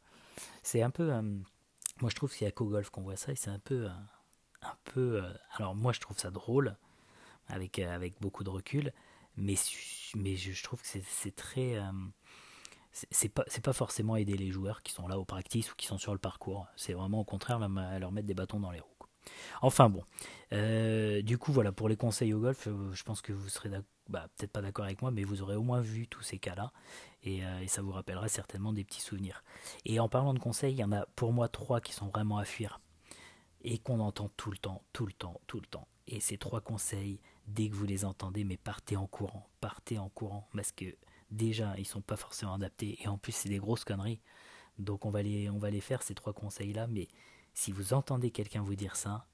C'est 0.63 0.83
un 0.83 0.91
peu, 0.91 1.11
euh, 1.11 1.23
moi 2.03 2.11
je 2.11 2.15
trouve 2.15 2.35
qu'il 2.35 2.45
y 2.45 2.49
a 2.49 2.53
qu'au 2.53 2.67
golf 2.67 2.91
qu'on 2.91 3.03
voit 3.03 3.17
ça 3.17 3.33
et 3.33 3.37
c'est 3.37 3.51
un 3.51 3.59
peu, 3.59 3.87
euh, 3.87 3.91
un 4.63 4.77
peu, 4.85 5.23
alors 5.55 5.75
moi 5.75 5.93
je 5.93 6.01
trouve 6.01 6.19
ça 6.19 6.31
drôle 6.31 6.77
avec 7.49 7.79
avec 7.79 8.21
beaucoup 8.21 8.45
de 8.45 8.51
recul, 8.51 8.93
mais 9.37 9.55
mais 10.15 10.37
je, 10.37 10.63
trouve 10.63 10.83
que 10.83 10.87
c'est 10.87 11.35
très 11.35 11.81
c'est 12.93 13.31
pas 13.31 13.45
c'est 13.47 13.65
pas 13.65 13.73
forcément 13.73 14.17
aider 14.17 14.37
les 14.37 14.51
joueurs 14.51 14.83
qui 14.83 14.93
sont 14.93 15.09
là 15.09 15.19
au 15.19 15.25
practice 15.25 15.73
ou 15.73 15.77
qui 15.77 15.87
sont 15.87 15.99
sur 15.99 16.13
le 16.13 16.19
parcours. 16.19 16.67
C'est 16.77 16.93
vraiment 16.93 17.21
au 17.21 17.25
contraire 17.25 17.59
leur 17.59 18.13
mettre 18.13 18.27
des 18.27 18.35
bâtons 18.35 18.61
dans 18.61 18.71
les 18.71 18.81
roues. 18.81 18.92
Enfin 19.61 19.89
bon, 19.89 20.03
euh, 20.53 21.23
du 21.23 21.39
coup 21.39 21.53
voilà 21.53 21.73
pour 21.73 21.89
les 21.89 21.97
conseils 21.97 22.35
au 22.35 22.41
golf, 22.41 22.67
euh, 22.67 22.93
je 22.93 23.03
pense 23.05 23.23
que 23.23 23.33
vous 23.33 23.49
serez 23.49 23.71
bah, 24.09 24.29
peut-être 24.37 24.53
pas 24.53 24.63
d'accord 24.63 24.85
avec 24.85 25.01
moi, 25.03 25.11
mais 25.11 25.25
vous 25.25 25.43
aurez 25.43 25.57
au 25.57 25.63
moins 25.63 25.81
vu 25.81 26.09
tous 26.09 26.23
ces 26.23 26.39
cas-là 26.39 26.73
euh, 27.27 27.61
et, 27.61 27.69
ça 27.69 27.83
vous 27.83 27.93
rappellera 27.93 28.29
certainement 28.29 28.73
des 28.73 28.85
petits 28.85 29.01
souvenirs. 29.01 29.45
Et 29.85 30.01
en 30.01 30.09
parlant 30.09 30.35
de 30.35 30.39
conseils, 30.39 30.75
il 30.75 30.79
y 30.79 30.85
en 30.85 30.93
a 30.93 31.07
pour 31.17 31.33
moi 31.33 31.49
trois 31.49 31.81
qui 31.81 31.93
sont 31.93 32.09
vraiment 32.09 32.39
à 32.39 32.45
fuir 32.45 32.81
et 33.63 33.79
qu'on 33.79 34.01
entend 34.01 34.29
tout 34.37 34.51
le 34.51 34.59
temps, 34.59 34.83
tout 34.93 35.07
le 35.07 35.13
temps, 35.13 35.41
tout 35.47 35.61
le 35.61 35.67
temps. 35.67 35.87
Et 36.09 36.19
ces 36.19 36.37
trois 36.37 36.61
conseils, 36.61 37.21
dès 37.47 37.69
que 37.69 37.77
vous 37.77 37.87
les 37.87 38.05
entendez, 38.05 38.45
mais 38.45 38.57
partez 38.57 38.97
en 38.97 39.07
courant, 39.07 39.49
partez 39.61 39.99
en 39.99 40.09
courant 40.09 40.49
parce 40.55 40.73
que 40.73 40.97
déjà 41.31 41.75
ils 41.79 41.87
sont 41.87 42.03
pas 42.03 42.17
forcément 42.17 42.55
adaptés 42.55 42.99
et 43.03 43.09
en 43.09 43.19
plus 43.19 43.33
c'est 43.33 43.49
des 43.49 43.59
grosses 43.59 43.85
conneries. 43.85 44.21
Donc 44.79 45.07
on 45.07 45.11
va 45.11 45.23
les, 45.23 45.49
on 45.49 45.59
va 45.59 45.71
les 45.71 45.81
faire 45.81 46.03
ces 46.03 46.15
trois 46.15 46.33
conseils 46.33 46.73
là, 46.73 46.87
mais 46.87 47.09
si 47.55 47.73
vous 47.73 47.95
entendez 47.95 48.31
quelqu'un 48.31 48.63
vous 48.63 48.75
dire 48.75 48.97
ça, 48.97 49.27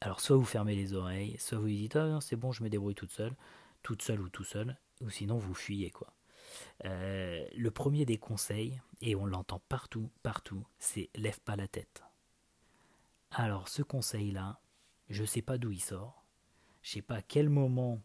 alors 0.00 0.20
soit 0.20 0.36
vous 0.36 0.44
fermez 0.44 0.74
les 0.74 0.94
oreilles, 0.94 1.36
soit 1.38 1.58
vous 1.58 1.68
dites 1.68 1.96
ah 1.96 2.18
c'est 2.20 2.36
bon 2.36 2.52
je 2.52 2.62
me 2.62 2.68
débrouille 2.68 2.94
toute 2.94 3.12
seule, 3.12 3.34
toute 3.82 4.02
seule 4.02 4.20
ou 4.20 4.28
tout 4.28 4.44
seul, 4.44 4.76
ou 5.00 5.10
sinon 5.10 5.38
vous 5.38 5.54
fuyez 5.54 5.90
quoi. 5.90 6.12
Euh, 6.84 7.46
le 7.54 7.70
premier 7.70 8.04
des 8.04 8.18
conseils, 8.18 8.80
et 9.00 9.14
on 9.14 9.26
l'entend 9.26 9.60
partout, 9.68 10.10
partout, 10.22 10.66
c'est 10.78 11.08
lève 11.14 11.40
pas 11.40 11.56
la 11.56 11.68
tête. 11.68 12.02
Alors 13.30 13.68
ce 13.68 13.82
conseil-là, 13.82 14.60
je 15.08 15.24
sais 15.24 15.42
pas 15.42 15.58
d'où 15.58 15.70
il 15.70 15.80
sort, 15.80 16.24
je 16.82 16.90
sais 16.90 17.02
pas 17.02 17.16
à 17.16 17.22
quel 17.22 17.48
moment 17.48 18.00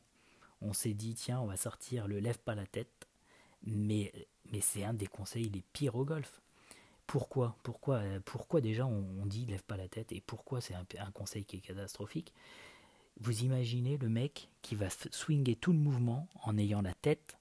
on 0.62 0.74
s'est 0.74 0.93
dit 0.93 1.15
tiens 1.15 1.39
on 1.39 1.48
va 1.48 1.57
sortir 1.57 2.07
le 2.07 2.19
lève 2.19 2.39
pas 2.39 2.55
la 2.55 2.65
tête, 2.65 3.07
mais, 3.63 4.13
mais 4.51 4.62
c'est 4.62 4.83
un 4.83 4.93
des 4.93 5.07
conseils 5.07 5.50
les 5.50 5.63
pires 5.74 5.95
au 5.95 6.05
golf. 6.05 6.41
Pourquoi 7.07 7.55
pourquoi, 7.63 8.01
pourquoi 8.25 8.59
déjà 8.59 8.85
on, 8.85 9.25
dit 9.25 9.45
lève 9.45 9.63
pas 9.63 9.77
la 9.77 9.87
tête 9.87 10.11
et 10.11 10.21
pourquoi 10.21 10.59
c'est 10.59 10.75
un, 10.75 11.11
conseil 11.13 11.45
qui 11.45 11.57
est 11.57 11.61
catastrophique? 11.61 12.33
Vous 13.19 13.43
imaginez 13.43 13.97
le 13.97 14.09
mec 14.09 14.49
qui 14.61 14.75
va 14.75 14.87
swinger 14.89 15.55
tout 15.55 15.71
le 15.71 15.79
mouvement 15.79 16.27
en 16.43 16.57
ayant 16.57 16.81
la 16.81 16.93
tête. 16.93 17.37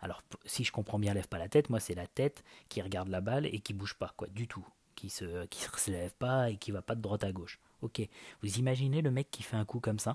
Alors 0.00 0.22
si 0.44 0.62
je 0.62 0.72
comprends 0.72 0.98
bien 0.98 1.14
lève 1.14 1.26
pas 1.26 1.38
la 1.38 1.48
tête, 1.48 1.70
moi 1.70 1.80
c'est 1.80 1.94
la 1.94 2.06
tête 2.06 2.44
qui 2.68 2.82
regarde 2.82 3.08
la 3.08 3.22
balle 3.22 3.46
et 3.46 3.60
qui 3.60 3.72
bouge 3.72 3.94
pas 3.94 4.12
quoi 4.16 4.28
du 4.28 4.46
tout, 4.46 4.66
qui 4.94 5.08
se 5.08 5.46
qui 5.46 5.62
se 5.76 5.90
lève 5.90 6.14
pas 6.14 6.50
et 6.50 6.58
qui 6.58 6.70
va 6.70 6.82
pas 6.82 6.94
de 6.94 7.00
droite 7.00 7.24
à 7.24 7.32
gauche. 7.32 7.58
Ok, 7.80 8.06
vous 8.42 8.58
imaginez 8.58 9.00
le 9.00 9.10
mec 9.10 9.30
qui 9.30 9.42
fait 9.42 9.56
un 9.56 9.64
coup 9.64 9.80
comme 9.80 9.98
ça 9.98 10.14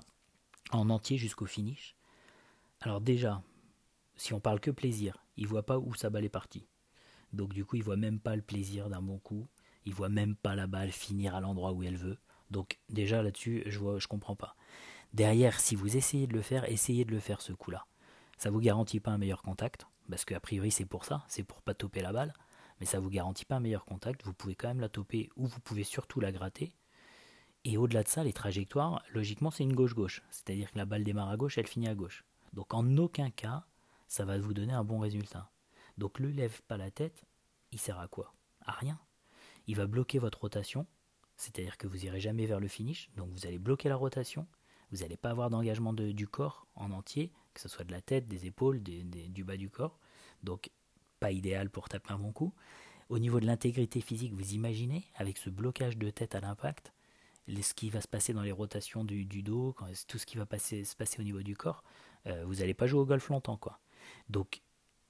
en 0.70 0.88
entier 0.88 1.18
jusqu'au 1.18 1.46
finish? 1.46 1.96
Alors 2.80 3.00
déjà, 3.00 3.42
si 4.16 4.34
on 4.34 4.40
parle 4.40 4.60
que 4.60 4.70
plaisir, 4.70 5.24
il 5.36 5.48
voit 5.48 5.64
pas 5.64 5.78
où 5.78 5.94
sa 5.94 6.10
balle 6.10 6.24
est 6.24 6.28
partie. 6.28 6.64
Donc 7.34 7.52
du 7.52 7.64
coup, 7.64 7.76
il 7.76 7.82
voit 7.82 7.96
même 7.96 8.20
pas 8.20 8.36
le 8.36 8.42
plaisir 8.42 8.88
d'un 8.88 9.02
bon 9.02 9.18
coup. 9.18 9.46
Il 9.84 9.92
voit 9.92 10.08
même 10.08 10.36
pas 10.36 10.54
la 10.54 10.66
balle 10.66 10.92
finir 10.92 11.34
à 11.34 11.40
l'endroit 11.40 11.72
où 11.72 11.82
elle 11.82 11.96
veut. 11.96 12.18
Donc 12.50 12.78
déjà 12.88 13.22
là-dessus, 13.22 13.62
je 13.66 13.78
vois, 13.78 13.98
je 13.98 14.06
comprends 14.06 14.36
pas. 14.36 14.56
Derrière, 15.12 15.60
si 15.60 15.74
vous 15.74 15.96
essayez 15.96 16.26
de 16.26 16.32
le 16.32 16.42
faire, 16.42 16.64
essayez 16.70 17.04
de 17.04 17.10
le 17.10 17.20
faire 17.20 17.40
ce 17.40 17.52
coup-là. 17.52 17.86
Ça 18.38 18.50
vous 18.50 18.60
garantit 18.60 19.00
pas 19.00 19.12
un 19.12 19.18
meilleur 19.18 19.42
contact, 19.42 19.86
parce 20.10 20.24
qu'a 20.24 20.40
priori 20.40 20.70
c'est 20.70 20.86
pour 20.86 21.04
ça, 21.04 21.24
c'est 21.28 21.44
pour 21.44 21.62
pas 21.62 21.74
toper 21.74 22.00
la 22.00 22.12
balle, 22.12 22.34
mais 22.80 22.86
ça 22.86 22.98
vous 22.98 23.10
garantit 23.10 23.44
pas 23.44 23.56
un 23.56 23.60
meilleur 23.60 23.84
contact. 23.84 24.24
Vous 24.24 24.34
pouvez 24.34 24.54
quand 24.54 24.68
même 24.68 24.80
la 24.80 24.88
toper 24.88 25.30
ou 25.36 25.46
vous 25.46 25.60
pouvez 25.60 25.84
surtout 25.84 26.20
la 26.20 26.32
gratter. 26.32 26.74
Et 27.64 27.78
au-delà 27.78 28.02
de 28.02 28.08
ça, 28.08 28.24
les 28.24 28.32
trajectoires, 28.32 29.02
logiquement, 29.12 29.50
c'est 29.50 29.62
une 29.62 29.74
gauche-gauche. 29.74 30.22
C'est-à-dire 30.30 30.70
que 30.70 30.78
la 30.78 30.84
balle 30.84 31.04
démarre 31.04 31.30
à 31.30 31.36
gauche, 31.36 31.56
elle 31.56 31.66
finit 31.66 31.88
à 31.88 31.94
gauche. 31.94 32.24
Donc 32.52 32.74
en 32.74 32.96
aucun 32.98 33.30
cas, 33.30 33.64
ça 34.06 34.24
va 34.24 34.38
vous 34.38 34.52
donner 34.52 34.74
un 34.74 34.84
bon 34.84 34.98
résultat. 34.98 35.50
Donc 35.98 36.18
le 36.18 36.30
lève 36.30 36.62
pas 36.62 36.76
la 36.76 36.90
tête, 36.90 37.24
il 37.72 37.78
sert 37.78 37.98
à 37.98 38.08
quoi? 38.08 38.34
À 38.60 38.72
rien. 38.72 38.98
Il 39.66 39.76
va 39.76 39.86
bloquer 39.86 40.18
votre 40.18 40.40
rotation, 40.40 40.86
c'est-à-dire 41.36 41.76
que 41.76 41.86
vous 41.86 42.04
irez 42.04 42.20
jamais 42.20 42.46
vers 42.46 42.60
le 42.60 42.68
finish, 42.68 43.10
donc 43.16 43.30
vous 43.30 43.46
allez 43.46 43.58
bloquer 43.58 43.88
la 43.88 43.96
rotation, 43.96 44.46
Vous 44.90 44.98
n'allez 44.98 45.16
pas 45.16 45.30
avoir 45.30 45.50
d'engagement 45.50 45.92
du 45.92 46.28
corps 46.28 46.66
en 46.76 46.90
entier, 46.92 47.32
que 47.52 47.60
ce 47.60 47.68
soit 47.68 47.84
de 47.84 47.92
la 47.92 48.00
tête, 48.00 48.26
des 48.26 48.46
épaules, 48.46 48.82
du 48.82 49.44
bas 49.44 49.56
du 49.56 49.70
corps. 49.70 49.98
Donc, 50.42 50.70
pas 51.20 51.32
idéal 51.32 51.70
pour 51.70 51.88
taper 51.88 52.12
un 52.12 52.18
bon 52.18 52.32
coup. 52.32 52.52
Au 53.08 53.18
niveau 53.18 53.40
de 53.40 53.46
l'intégrité 53.46 54.00
physique, 54.00 54.32
vous 54.34 54.52
imaginez, 54.52 55.04
avec 55.16 55.38
ce 55.38 55.50
blocage 55.50 55.96
de 55.96 56.10
tête 56.10 56.34
à 56.34 56.40
l'impact, 56.40 56.92
ce 57.48 57.74
qui 57.74 57.90
va 57.90 58.00
se 58.00 58.08
passer 58.08 58.32
dans 58.32 58.42
les 58.42 58.52
rotations 58.52 59.04
du, 59.04 59.42
dos, 59.42 59.74
tout 60.08 60.18
ce 60.18 60.26
qui 60.26 60.36
va 60.36 60.46
se 60.58 60.96
passer 60.96 61.20
au 61.20 61.22
niveau 61.22 61.42
du 61.42 61.56
corps, 61.56 61.82
euh, 62.26 62.44
vous 62.44 62.56
n'allez 62.56 62.74
pas 62.74 62.86
jouer 62.86 63.00
au 63.00 63.06
golf 63.06 63.28
longtemps. 63.28 63.56
quoi. 63.56 63.80
Donc, 64.28 64.62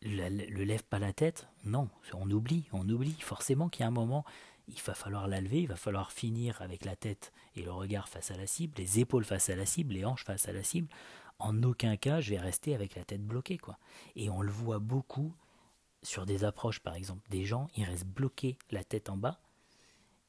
le, 0.05 0.65
lève 0.65 0.85
pas 0.85 0.99
la 0.99 1.13
tête, 1.13 1.49
non, 1.65 1.89
on 2.13 2.31
oublie, 2.31 2.69
on 2.73 2.89
oublie 2.89 3.17
forcément 3.21 3.69
qu'il 3.69 3.81
y 3.81 3.85
a 3.85 3.89
un 3.89 3.93
moment, 3.93 4.25
il 4.69 4.81
va 4.81 4.95
falloir 4.95 5.29
la 5.29 5.41
lever, 5.41 5.63
il 5.63 5.69
va 5.69 5.77
falloir 5.77 6.13
finir 6.13 6.61
avec 6.63 6.85
la 6.85 6.97
tête 6.97 7.33
et 7.57 7.63
le 7.63 7.73
regard 7.73 8.09
face 8.09 8.31
à 8.31 8.37
la 8.37 8.47
cible, 8.47 8.75
les 8.79 9.01
épaules 9.01 9.25
face 9.25 9.49
à 9.49 9.57
la 9.57 9.67
cible, 9.67 9.95
les 9.95 10.05
hanches 10.05 10.25
face 10.25 10.49
à 10.49 10.53
la 10.53 10.63
cible. 10.63 10.89
En 11.39 11.63
aucun 11.63 11.97
cas, 11.97 12.21
je 12.21 12.31
vais 12.31 12.39
rester 12.39 12.75
avec 12.75 12.95
la 12.95 13.05
tête 13.05 13.25
bloquée, 13.25 13.59
quoi. 13.59 13.79
Et 14.15 14.31
on 14.31 14.41
le 14.41 14.53
voit 14.53 14.79
beaucoup 14.79 15.35
sur 16.03 16.27
des 16.27 16.45
approches, 16.45 16.81
par 16.81 16.95
exemple, 16.95 17.29
des 17.31 17.45
gens, 17.45 17.69
ils 17.77 17.85
restent 17.85 18.07
bloqués 18.07 18.59
la 18.71 18.85
tête 18.85 19.09
en 19.09 19.17
bas, 19.17 19.41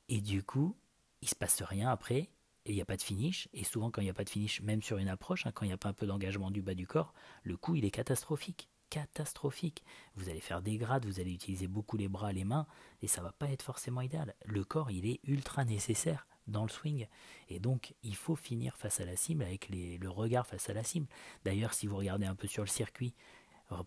et 0.07 0.21
du 0.21 0.41
coup, 0.41 0.75
il 1.21 1.29
se 1.29 1.35
passe 1.35 1.61
rien 1.61 1.89
après, 1.89 2.29
et 2.65 2.71
il 2.71 2.75
n'y 2.75 2.81
a 2.81 2.85
pas 2.85 2.97
de 2.97 3.01
finish. 3.01 3.49
Et 3.53 3.63
souvent, 3.63 3.91
quand 3.91 4.01
il 4.01 4.05
n'y 4.05 4.09
a 4.09 4.15
pas 4.15 4.23
de 4.23 4.29
finish, 4.29 4.61
même 4.61 4.81
sur 4.81 4.97
une 4.97 5.09
approche, 5.09 5.45
hein, 5.45 5.51
quand 5.53 5.65
il 5.65 5.69
n'y 5.69 5.73
a 5.73 5.77
pas 5.77 5.89
un 5.89 5.93
peu 5.93 6.07
d'engagement 6.07 6.49
du 6.49 6.61
bas 6.61 6.73
du 6.73 6.87
corps, 6.87 7.13
le 7.43 7.57
coup, 7.57 7.75
il 7.75 7.85
est 7.85 7.91
catastrophique 7.91 8.69
catastrophique. 8.89 9.83
Vous 10.15 10.29
allez 10.29 10.39
faire 10.39 10.61
des 10.61 10.77
grades, 10.77 11.05
vous 11.05 11.19
allez 11.19 11.33
utiliser 11.33 11.67
beaucoup 11.67 11.97
les 11.97 12.07
bras, 12.07 12.31
les 12.31 12.43
mains, 12.43 12.67
et 13.01 13.07
ça 13.07 13.21
va 13.21 13.31
pas 13.31 13.49
être 13.49 13.63
forcément 13.63 14.01
idéal. 14.01 14.33
Le 14.45 14.63
corps, 14.63 14.91
il 14.91 15.05
est 15.05 15.19
ultra 15.23 15.65
nécessaire 15.65 16.27
dans 16.47 16.63
le 16.63 16.69
swing. 16.69 17.07
Et 17.49 17.59
donc, 17.59 17.95
il 18.03 18.15
faut 18.15 18.35
finir 18.35 18.77
face 18.77 18.99
à 18.99 19.05
la 19.05 19.15
cible 19.15 19.43
avec 19.43 19.69
le 19.69 20.09
regard 20.09 20.45
face 20.45 20.69
à 20.69 20.73
la 20.73 20.83
cible. 20.83 21.07
D'ailleurs, 21.43 21.73
si 21.73 21.87
vous 21.87 21.97
regardez 21.97 22.25
un 22.25 22.35
peu 22.35 22.47
sur 22.47 22.63
le 22.63 22.69
circuit, 22.69 23.13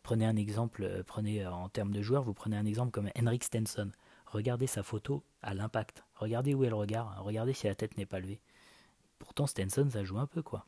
prenez 0.02 0.26
un 0.26 0.36
exemple, 0.36 0.82
euh, 0.82 1.02
prenez 1.06 1.44
euh, 1.44 1.52
en 1.52 1.68
termes 1.68 1.92
de 1.92 2.02
joueurs, 2.02 2.22
vous 2.22 2.34
prenez 2.34 2.56
un 2.56 2.66
exemple 2.66 2.90
comme 2.90 3.10
Henrik 3.16 3.44
Stenson. 3.44 3.90
Regardez 4.26 4.66
sa 4.66 4.82
photo 4.82 5.24
à 5.42 5.54
l'impact. 5.54 6.04
Regardez 6.14 6.54
où 6.54 6.64
est 6.64 6.68
le 6.68 6.74
regard. 6.74 7.22
Regardez 7.24 7.54
si 7.54 7.66
la 7.66 7.74
tête 7.74 7.96
n'est 7.96 8.06
pas 8.06 8.20
levée. 8.20 8.40
Pourtant, 9.18 9.46
Stenson, 9.46 9.88
ça 9.90 10.04
joue 10.04 10.18
un 10.18 10.26
peu, 10.26 10.42
quoi. 10.42 10.66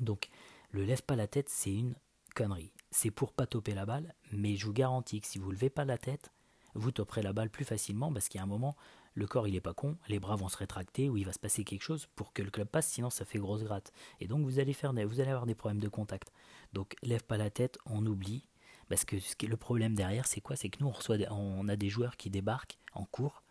Donc, 0.00 0.28
le 0.70 0.84
lève 0.84 1.02
pas 1.02 1.16
la 1.16 1.26
tête, 1.26 1.48
c'est 1.48 1.72
une 1.72 1.94
connerie 2.34 2.72
c'est 2.90 3.10
pour 3.10 3.32
pas 3.32 3.46
toper 3.46 3.74
la 3.74 3.86
balle, 3.86 4.14
mais 4.32 4.56
je 4.56 4.66
vous 4.66 4.72
garantis 4.72 5.20
que 5.20 5.26
si 5.26 5.38
vous 5.38 5.50
levez 5.50 5.70
pas 5.70 5.84
la 5.84 5.98
tête, 5.98 6.32
vous 6.74 6.92
toperez 6.92 7.22
la 7.22 7.32
balle 7.32 7.50
plus 7.50 7.64
facilement 7.64 8.12
parce 8.12 8.28
qu'il 8.28 8.38
y 8.38 8.40
a 8.40 8.44
un 8.44 8.48
moment, 8.48 8.76
le 9.14 9.26
corps 9.26 9.48
il 9.48 9.56
est 9.56 9.60
pas 9.60 9.74
con, 9.74 9.96
les 10.08 10.20
bras 10.20 10.36
vont 10.36 10.48
se 10.48 10.56
rétracter 10.56 11.08
ou 11.08 11.16
il 11.16 11.26
va 11.26 11.32
se 11.32 11.38
passer 11.38 11.64
quelque 11.64 11.82
chose 11.82 12.08
pour 12.14 12.32
que 12.32 12.42
le 12.42 12.50
club 12.50 12.68
passe, 12.68 12.88
sinon 12.88 13.10
ça 13.10 13.24
fait 13.24 13.38
grosse 13.38 13.64
gratte. 13.64 13.92
Et 14.20 14.28
donc 14.28 14.44
vous 14.44 14.58
allez 14.58 14.72
faire, 14.72 14.92
vous 14.92 15.20
allez 15.20 15.30
avoir 15.30 15.46
des 15.46 15.54
problèmes 15.54 15.80
de 15.80 15.88
contact. 15.88 16.32
Donc 16.72 16.94
lève 17.02 17.24
pas 17.24 17.36
la 17.36 17.50
tête, 17.50 17.78
on 17.86 18.04
oublie. 18.06 18.46
Parce 18.88 19.04
que 19.04 19.20
ce 19.20 19.34
le 19.46 19.56
problème 19.56 19.94
derrière, 19.94 20.26
c'est 20.26 20.40
quoi? 20.40 20.56
C'est 20.56 20.68
que 20.68 20.82
nous 20.82 20.90
on 20.90 21.30
on 21.30 21.68
a 21.68 21.76
des 21.76 21.88
joueurs 21.88 22.16
qui 22.16 22.28
débarquent 22.28 22.76
en 22.92 23.04
cours 23.04 23.42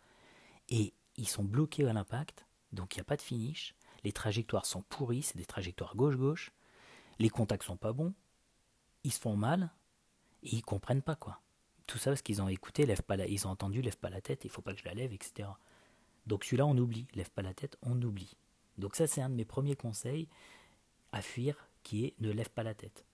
et 0.68 0.92
ils 1.16 1.28
sont 1.28 1.44
bloqués 1.44 1.86
à 1.86 1.92
l'impact, 1.92 2.46
donc 2.72 2.94
il 2.94 2.98
n'y 2.98 3.02
a 3.02 3.04
pas 3.04 3.16
de 3.16 3.22
finish. 3.22 3.74
Les 4.04 4.12
trajectoires 4.12 4.66
sont 4.66 4.82
pourries, 4.82 5.22
c'est 5.22 5.36
des 5.36 5.46
trajectoires 5.46 5.96
gauche-gauche. 5.96 6.52
Les 7.18 7.28
contacts 7.28 7.64
sont 7.64 7.76
pas 7.76 7.92
bons, 7.92 8.14
ils 9.04 9.12
se 9.12 9.20
font 9.20 9.36
mal 9.36 9.70
et 10.42 10.56
ils 10.56 10.62
comprennent 10.62 11.02
pas 11.02 11.16
quoi. 11.16 11.40
Tout 11.86 11.98
ça 11.98 12.10
parce 12.10 12.22
qu'ils 12.22 12.40
ont 12.40 12.48
écouté, 12.48 12.86
lève 12.86 13.02
pas 13.02 13.16
la, 13.16 13.26
ils 13.26 13.46
ont 13.46 13.50
entendu, 13.50 13.82
lève 13.82 13.96
pas 13.96 14.10
la 14.10 14.20
tête, 14.20 14.44
il 14.44 14.50
faut 14.50 14.62
pas 14.62 14.72
que 14.72 14.80
je 14.80 14.84
la 14.84 14.94
lève, 14.94 15.12
etc. 15.12 15.48
Donc 16.26 16.44
celui-là 16.44 16.66
on 16.66 16.76
oublie, 16.76 17.06
lève 17.14 17.30
pas 17.30 17.42
la 17.42 17.54
tête, 17.54 17.76
on 17.82 18.00
oublie. 18.02 18.36
Donc 18.78 18.96
ça 18.96 19.06
c'est 19.06 19.20
un 19.20 19.30
de 19.30 19.34
mes 19.34 19.44
premiers 19.44 19.76
conseils 19.76 20.28
à 21.12 21.22
fuir, 21.22 21.68
qui 21.82 22.04
est 22.04 22.14
ne 22.20 22.30
lève 22.30 22.50
pas 22.50 22.62
la 22.62 22.74
tête. 22.74 23.04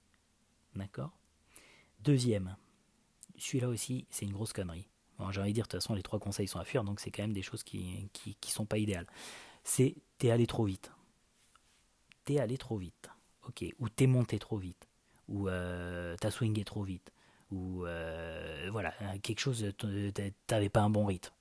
D'accord? 0.75 1.13
Deuxième, 2.01 2.57
celui-là 3.39 3.69
aussi 3.69 4.07
c'est 4.11 4.27
une 4.27 4.33
grosse 4.33 4.53
connerie. 4.53 4.89
Bon, 5.19 5.31
j'ai 5.31 5.41
envie 5.41 5.51
de 5.51 5.55
dire, 5.55 5.65
de 5.65 5.71
toute 5.71 5.81
façon 5.81 5.95
les 5.95 6.03
trois 6.03 6.19
conseils 6.19 6.47
sont 6.49 6.59
à 6.59 6.65
fuir, 6.65 6.85
donc 6.85 7.01
c'est 7.01 7.11
quand 7.11 7.23
même 7.23 7.33
des 7.33 7.43
choses 7.43 7.63
qui, 7.63 8.11
qui, 8.13 8.51
sont 8.51 8.67
pas 8.67 8.77
idéales. 8.77 9.07
C'est 9.65 9.97
t'es 10.19 10.31
allé 10.31 10.47
trop 10.47 10.65
vite. 10.65 10.93
T'es 12.25 12.39
allé 12.39 12.59
trop 12.59 12.77
vite. 12.77 13.09
Ok, 13.49 13.65
ou 13.79 13.89
t'es 13.89 14.07
monté 14.07 14.39
trop 14.39 14.59
vite 14.59 14.87
ou 15.29 15.49
euh, 15.49 16.17
t'as 16.21 16.31
swingé 16.31 16.65
trop 16.65 16.83
vite, 16.83 17.13
ou 17.51 17.85
euh, 17.85 18.69
voilà, 18.71 18.93
quelque 19.23 19.41
chose, 19.41 19.73
t'avais 20.47 20.69
pas 20.69 20.83
un 20.83 20.91
bon 20.91 21.07
rythme. 21.07 21.33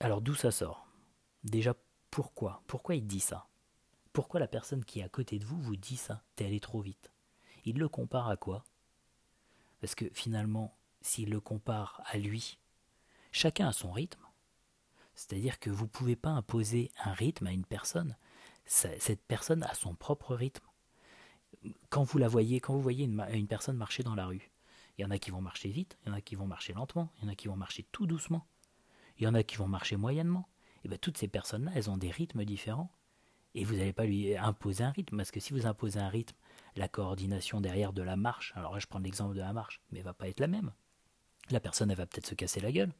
Alors 0.00 0.20
d'où 0.20 0.34
ça 0.34 0.50
sort? 0.50 0.86
Déjà, 1.44 1.74
pourquoi? 2.10 2.62
Pourquoi 2.66 2.94
il 2.94 3.06
dit 3.06 3.20
ça? 3.20 3.46
Pourquoi 4.12 4.40
la 4.40 4.48
personne 4.48 4.84
qui 4.84 5.00
est 5.00 5.04
à 5.04 5.08
côté 5.08 5.38
de 5.38 5.44
vous 5.44 5.60
vous 5.60 5.76
dit 5.76 5.96
ça? 5.96 6.22
T'es 6.36 6.44
allé 6.44 6.60
trop 6.60 6.80
vite. 6.80 7.10
Il 7.64 7.78
le 7.78 7.88
compare 7.88 8.28
à 8.28 8.36
quoi? 8.36 8.64
Parce 9.80 9.94
que 9.94 10.04
finalement, 10.12 10.76
s'il 11.00 11.30
le 11.30 11.40
compare 11.40 12.02
à 12.06 12.18
lui, 12.18 12.58
chacun 13.30 13.68
a 13.68 13.72
son 13.72 13.90
rythme. 13.90 14.20
C'est-à-dire 15.14 15.58
que 15.58 15.70
vous 15.70 15.84
ne 15.84 15.90
pouvez 15.90 16.16
pas 16.16 16.30
imposer 16.30 16.90
un 17.04 17.12
rythme 17.12 17.46
à 17.46 17.52
une 17.52 17.64
personne. 17.64 18.16
Cette 18.64 19.22
personne 19.26 19.62
a 19.64 19.74
son 19.74 19.94
propre 19.94 20.34
rythme 20.34 20.66
quand 21.90 22.02
vous 22.02 22.18
la 22.18 22.28
voyez, 22.28 22.60
quand 22.60 22.74
vous 22.74 22.82
voyez 22.82 23.04
une, 23.04 23.46
personne 23.46 23.76
marcher 23.76 24.02
dans 24.02 24.14
la 24.14 24.26
rue, 24.26 24.50
il 24.98 25.02
y 25.02 25.04
en 25.04 25.10
a 25.10 25.18
qui 25.18 25.30
vont 25.30 25.40
marcher 25.40 25.68
vite, 25.68 25.98
il 26.04 26.08
y 26.08 26.12
en 26.12 26.14
a 26.14 26.20
qui 26.20 26.34
vont 26.34 26.46
marcher 26.46 26.72
lentement, 26.72 27.10
il 27.18 27.24
y 27.24 27.26
en 27.28 27.32
a 27.32 27.34
qui 27.34 27.48
vont 27.48 27.56
marcher 27.56 27.84
tout 27.92 28.06
doucement, 28.06 28.46
il 29.18 29.24
y 29.24 29.26
en 29.26 29.34
a 29.34 29.42
qui 29.42 29.56
vont 29.56 29.68
marcher 29.68 29.96
moyennement. 29.96 30.48
Et 30.84 30.88
bien 30.88 30.98
toutes 30.98 31.16
ces 31.16 31.28
personnes-là, 31.28 31.70
elles 31.74 31.90
ont 31.90 31.96
des 31.96 32.10
rythmes 32.10 32.44
différents. 32.44 32.90
Et 33.54 33.64
vous 33.64 33.76
n'allez 33.76 33.92
pas 33.92 34.06
lui 34.06 34.36
imposer 34.36 34.82
un 34.82 34.90
rythme, 34.90 35.18
parce 35.18 35.30
que 35.30 35.38
si 35.38 35.52
vous 35.52 35.66
imposez 35.66 36.00
un 36.00 36.08
rythme, 36.08 36.36
la 36.74 36.88
coordination 36.88 37.60
derrière 37.60 37.92
de 37.92 38.02
la 38.02 38.16
marche, 38.16 38.52
alors 38.56 38.72
là 38.72 38.78
je 38.78 38.86
prends 38.86 38.98
l'exemple 38.98 39.34
de 39.34 39.40
la 39.40 39.52
marche, 39.52 39.80
mais 39.90 39.98
elle 39.98 40.04
va 40.04 40.14
pas 40.14 40.28
être 40.28 40.40
la 40.40 40.46
même. 40.46 40.72
La 41.50 41.60
personne, 41.60 41.90
elle 41.90 41.96
va 41.96 42.06
peut-être 42.06 42.26
se 42.26 42.34
casser 42.34 42.60
la 42.60 42.72
gueule. 42.72 42.92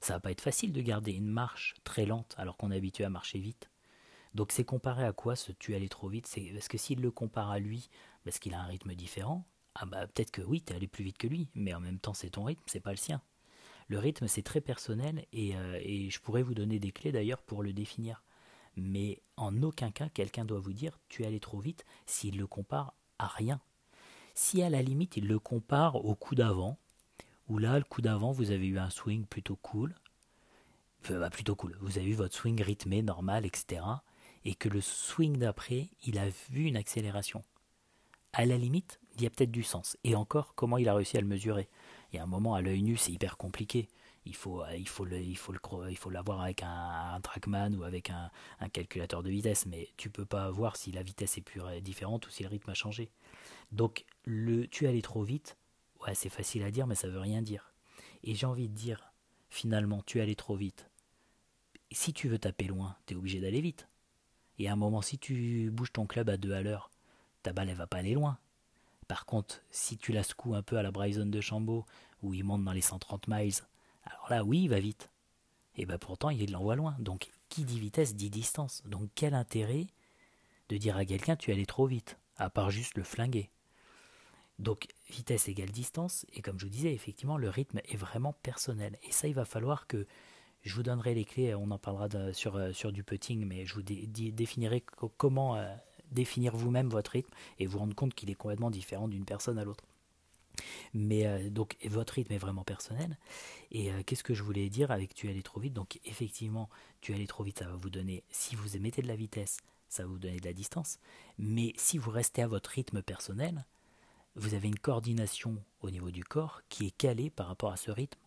Ça 0.00 0.14
va 0.14 0.20
pas 0.20 0.30
être 0.30 0.40
facile 0.40 0.72
de 0.72 0.80
garder 0.80 1.12
une 1.12 1.26
marche 1.26 1.74
très 1.84 2.06
lente 2.06 2.34
alors 2.38 2.56
qu'on 2.56 2.70
est 2.70 2.76
habitué 2.76 3.04
à 3.04 3.10
marcher 3.10 3.38
vite. 3.38 3.69
Donc 4.34 4.52
c'est 4.52 4.64
comparé 4.64 5.04
à 5.04 5.12
quoi 5.12 5.34
ce 5.34 5.52
tu 5.52 5.74
allais 5.74 5.88
trop 5.88 6.08
vite? 6.08 6.26
C'est 6.26 6.52
parce 6.52 6.68
que 6.68 6.78
s'il 6.78 7.00
le 7.00 7.10
compare 7.10 7.50
à 7.50 7.58
lui, 7.58 7.88
parce 8.24 8.38
qu'il 8.38 8.54
a 8.54 8.60
un 8.60 8.66
rythme 8.66 8.94
différent, 8.94 9.44
ah 9.74 9.86
bah 9.86 10.06
peut-être 10.06 10.30
que 10.30 10.42
oui, 10.42 10.62
tu 10.62 10.72
es 10.72 10.76
allé 10.76 10.86
plus 10.86 11.04
vite 11.04 11.18
que 11.18 11.26
lui, 11.26 11.48
mais 11.54 11.74
en 11.74 11.80
même 11.80 11.98
temps 11.98 12.14
c'est 12.14 12.30
ton 12.30 12.44
rythme, 12.44 12.62
c'est 12.66 12.80
pas 12.80 12.92
le 12.92 12.96
sien. 12.96 13.20
Le 13.88 13.98
rythme 13.98 14.28
c'est 14.28 14.42
très 14.42 14.60
personnel 14.60 15.26
et, 15.32 15.56
euh, 15.56 15.80
et, 15.82 16.10
je 16.10 16.20
pourrais 16.20 16.42
vous 16.42 16.54
donner 16.54 16.78
des 16.78 16.92
clés 16.92 17.12
d'ailleurs 17.12 17.42
pour 17.42 17.62
le 17.62 17.72
définir. 17.72 18.22
Mais 18.76 19.20
en 19.36 19.62
aucun 19.62 19.90
cas 19.90 20.08
quelqu'un 20.08 20.44
doit 20.44 20.60
vous 20.60 20.72
dire 20.72 20.98
tu 21.08 21.24
es 21.24 21.26
allé 21.26 21.40
trop 21.40 21.58
vite 21.58 21.84
s'il 22.06 22.38
le 22.38 22.46
compare 22.46 22.94
à 23.18 23.26
rien. 23.26 23.60
Si 24.34 24.62
à 24.62 24.70
la 24.70 24.80
limite 24.80 25.16
il 25.16 25.26
le 25.26 25.40
compare 25.40 26.04
au 26.04 26.14
coup 26.14 26.36
d'avant, 26.36 26.78
où 27.48 27.58
là 27.58 27.78
le 27.78 27.84
coup 27.84 28.00
d'avant 28.00 28.30
vous 28.30 28.52
avez 28.52 28.66
eu 28.66 28.78
un 28.78 28.90
swing 28.90 29.26
plutôt 29.26 29.56
cool, 29.56 29.96
bah, 31.08 31.30
plutôt 31.30 31.56
cool, 31.56 31.76
vous 31.80 31.98
avez 31.98 32.10
eu 32.10 32.14
votre 32.14 32.36
swing 32.36 32.62
rythmé, 32.62 33.02
normal, 33.02 33.44
etc 33.44 33.82
et 34.44 34.54
que 34.54 34.68
le 34.68 34.80
swing 34.80 35.36
d'après, 35.38 35.90
il 36.04 36.18
a 36.18 36.28
vu 36.50 36.64
une 36.64 36.76
accélération. 36.76 37.42
À 38.32 38.44
la 38.46 38.56
limite, 38.56 39.00
il 39.16 39.22
y 39.22 39.26
a 39.26 39.30
peut-être 39.30 39.50
du 39.50 39.62
sens. 39.62 39.96
Et 40.04 40.14
encore, 40.14 40.54
comment 40.54 40.78
il 40.78 40.88
a 40.88 40.94
réussi 40.94 41.16
à 41.16 41.20
le 41.20 41.26
mesurer? 41.26 41.68
Il 42.12 42.16
y 42.16 42.18
a 42.18 42.22
un 42.22 42.26
moment, 42.26 42.54
à 42.54 42.62
l'œil 42.62 42.82
nu, 42.82 42.96
c'est 42.96 43.12
hyper 43.12 43.36
compliqué. 43.36 43.88
Il 44.26 44.34
faut, 44.34 44.62
il 44.76 44.88
faut, 44.88 45.04
le, 45.04 45.18
il 45.18 45.36
faut, 45.36 45.52
le, 45.52 45.58
il 45.88 45.96
faut 45.96 46.10
l'avoir 46.10 46.42
avec 46.42 46.62
un, 46.62 47.18
trackman 47.22 47.72
ou 47.72 47.84
avec 47.84 48.10
un, 48.10 48.30
calculateur 48.68 49.22
de 49.22 49.30
vitesse, 49.30 49.66
mais 49.66 49.88
tu 49.96 50.10
peux 50.10 50.26
pas 50.26 50.50
voir 50.50 50.76
si 50.76 50.92
la 50.92 51.02
vitesse 51.02 51.38
est 51.38 51.42
plus 51.42 51.62
différente 51.80 52.26
ou 52.26 52.30
si 52.30 52.42
le 52.42 52.48
rythme 52.48 52.70
a 52.70 52.74
changé. 52.74 53.10
Donc, 53.72 54.04
le 54.24 54.66
tu 54.66 54.86
allé 54.86 55.02
trop 55.02 55.22
vite, 55.22 55.56
ouais, 56.06 56.14
c'est 56.14 56.28
facile 56.28 56.62
à 56.62 56.70
dire, 56.70 56.86
mais 56.86 56.94
ça 56.94 57.08
veut 57.08 57.18
rien 57.18 57.42
dire. 57.42 57.72
Et 58.22 58.34
j'ai 58.34 58.46
envie 58.46 58.68
de 58.68 58.74
dire, 58.74 59.12
finalement, 59.48 60.02
tu 60.04 60.20
allé 60.20 60.36
trop 60.36 60.54
vite. 60.54 60.88
Si 61.90 62.12
tu 62.12 62.28
veux 62.28 62.38
taper 62.38 62.64
loin, 62.64 62.96
tu 63.06 63.14
es 63.14 63.16
obligé 63.16 63.40
d'aller 63.40 63.60
vite. 63.60 63.88
Et 64.60 64.68
à 64.68 64.74
un 64.74 64.76
moment, 64.76 65.00
si 65.00 65.16
tu 65.16 65.70
bouges 65.72 65.90
ton 65.90 66.04
club 66.04 66.28
à 66.28 66.36
deux 66.36 66.52
à 66.52 66.60
l'heure, 66.60 66.90
ta 67.42 67.54
balle, 67.54 67.70
elle 67.70 67.76
va 67.76 67.86
pas 67.86 67.96
aller 67.96 68.12
loin. 68.12 68.38
Par 69.08 69.24
contre, 69.24 69.62
si 69.70 69.96
tu 69.96 70.12
la 70.12 70.22
secoues 70.22 70.54
un 70.54 70.62
peu 70.62 70.76
à 70.76 70.82
la 70.82 70.90
Bryson 70.90 71.24
de 71.24 71.40
Chambaud, 71.40 71.86
où 72.22 72.34
il 72.34 72.44
monte 72.44 72.62
dans 72.62 72.74
les 72.74 72.82
130 72.82 73.26
miles, 73.26 73.54
alors 74.04 74.26
là, 74.28 74.44
oui, 74.44 74.64
il 74.64 74.68
va 74.68 74.78
vite. 74.78 75.08
Et 75.76 75.86
bien 75.86 75.96
pourtant, 75.96 76.28
il 76.28 76.52
l'envoie 76.52 76.76
loin. 76.76 76.94
Donc, 76.98 77.30
qui 77.48 77.64
dit 77.64 77.80
vitesse 77.80 78.14
dit 78.14 78.28
distance. 78.28 78.82
Donc, 78.84 79.08
quel 79.14 79.32
intérêt 79.32 79.86
de 80.68 80.76
dire 80.76 80.98
à 80.98 81.06
quelqu'un 81.06 81.36
tu 81.36 81.50
allais 81.50 81.64
trop 81.64 81.86
vite, 81.86 82.18
à 82.36 82.50
part 82.50 82.70
juste 82.70 82.98
le 82.98 83.02
flinguer? 83.02 83.48
Donc, 84.58 84.88
vitesse 85.08 85.48
égale 85.48 85.70
distance, 85.70 86.26
et 86.34 86.42
comme 86.42 86.60
je 86.60 86.66
vous 86.66 86.70
disais, 86.70 86.92
effectivement, 86.92 87.38
le 87.38 87.48
rythme 87.48 87.80
est 87.86 87.96
vraiment 87.96 88.34
personnel. 88.42 88.98
Et 89.04 89.10
ça, 89.10 89.26
il 89.26 89.34
va 89.34 89.46
falloir 89.46 89.86
que 89.86 90.06
je 90.62 90.74
vous 90.74 90.82
donnerai 90.82 91.14
les 91.14 91.24
clés, 91.24 91.54
on 91.54 91.70
en 91.70 91.78
parlera 91.78 92.32
sur, 92.32 92.56
euh, 92.56 92.72
sur 92.72 92.92
du 92.92 93.02
putting, 93.02 93.44
mais 93.46 93.66
je 93.66 93.74
vous 93.74 93.82
définirai 93.82 94.82
comment 95.16 95.56
euh, 95.56 95.74
définir 96.10 96.54
vous-même 96.54 96.88
votre 96.88 97.12
rythme 97.12 97.32
et 97.58 97.66
vous 97.66 97.78
rendre 97.78 97.94
compte 97.94 98.14
qu'il 98.14 98.30
est 98.30 98.34
complètement 98.34 98.70
différent 98.70 99.08
d'une 99.08 99.24
personne 99.24 99.58
à 99.58 99.64
l'autre. 99.64 99.84
Mais 100.92 101.26
euh, 101.26 101.48
donc 101.48 101.76
votre 101.84 102.14
rythme 102.14 102.32
est 102.32 102.38
vraiment 102.38 102.64
personnel. 102.64 103.16
Et 103.70 103.90
qu'est-ce 104.04 104.24
que 104.24 104.34
je 104.34 104.42
voulais 104.42 104.68
dire 104.68 104.90
avec 104.90 105.14
tu 105.14 105.28
allais 105.28 105.42
trop 105.42 105.60
vite? 105.60 105.72
Donc 105.72 105.98
effectivement, 106.04 106.68
tu 107.00 107.14
allais 107.14 107.26
trop 107.26 107.44
vite, 107.44 107.60
ça 107.60 107.66
va 107.66 107.76
vous 107.76 107.90
donner, 107.90 108.24
si 108.30 108.56
vous 108.56 108.78
mettez 108.78 109.00
de 109.00 109.08
la 109.08 109.16
vitesse, 109.16 109.58
ça 109.88 110.02
va 110.02 110.08
vous 110.08 110.18
donner 110.18 110.40
de 110.40 110.46
la 110.46 110.52
distance. 110.52 110.98
Mais 111.38 111.72
si 111.76 111.96
vous 111.98 112.10
restez 112.10 112.42
à 112.42 112.48
votre 112.48 112.70
rythme 112.70 113.00
personnel, 113.02 113.64
vous 114.36 114.54
avez 114.54 114.68
une 114.68 114.78
coordination 114.78 115.56
au 115.82 115.90
niveau 115.90 116.10
du 116.10 116.24
corps 116.24 116.62
qui 116.68 116.86
est 116.86 116.96
calée 116.96 117.30
par 117.30 117.46
rapport 117.46 117.72
à 117.72 117.76
ce 117.76 117.90
rythme. 117.90 118.18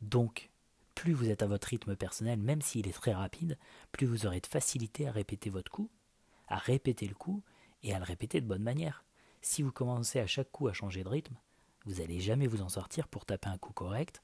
Donc, 0.00 0.50
plus 0.98 1.12
vous 1.12 1.30
êtes 1.30 1.44
à 1.44 1.46
votre 1.46 1.68
rythme 1.68 1.94
personnel, 1.94 2.40
même 2.40 2.60
s'il 2.60 2.88
est 2.88 2.92
très 2.92 3.14
rapide, 3.14 3.56
plus 3.92 4.04
vous 4.04 4.26
aurez 4.26 4.40
de 4.40 4.48
facilité 4.48 5.06
à 5.06 5.12
répéter 5.12 5.48
votre 5.48 5.70
coup, 5.70 5.88
à 6.48 6.56
répéter 6.56 7.06
le 7.06 7.14
coup 7.14 7.44
et 7.84 7.94
à 7.94 7.98
le 7.98 8.04
répéter 8.04 8.40
de 8.40 8.46
bonne 8.46 8.64
manière. 8.64 9.04
Si 9.40 9.62
vous 9.62 9.70
commencez 9.70 10.18
à 10.18 10.26
chaque 10.26 10.50
coup 10.50 10.66
à 10.66 10.72
changer 10.72 11.04
de 11.04 11.08
rythme, 11.08 11.36
vous 11.86 12.00
n'allez 12.00 12.18
jamais 12.18 12.48
vous 12.48 12.62
en 12.62 12.68
sortir 12.68 13.06
pour 13.06 13.26
taper 13.26 13.48
un 13.48 13.58
coup 13.58 13.72
correct 13.72 14.20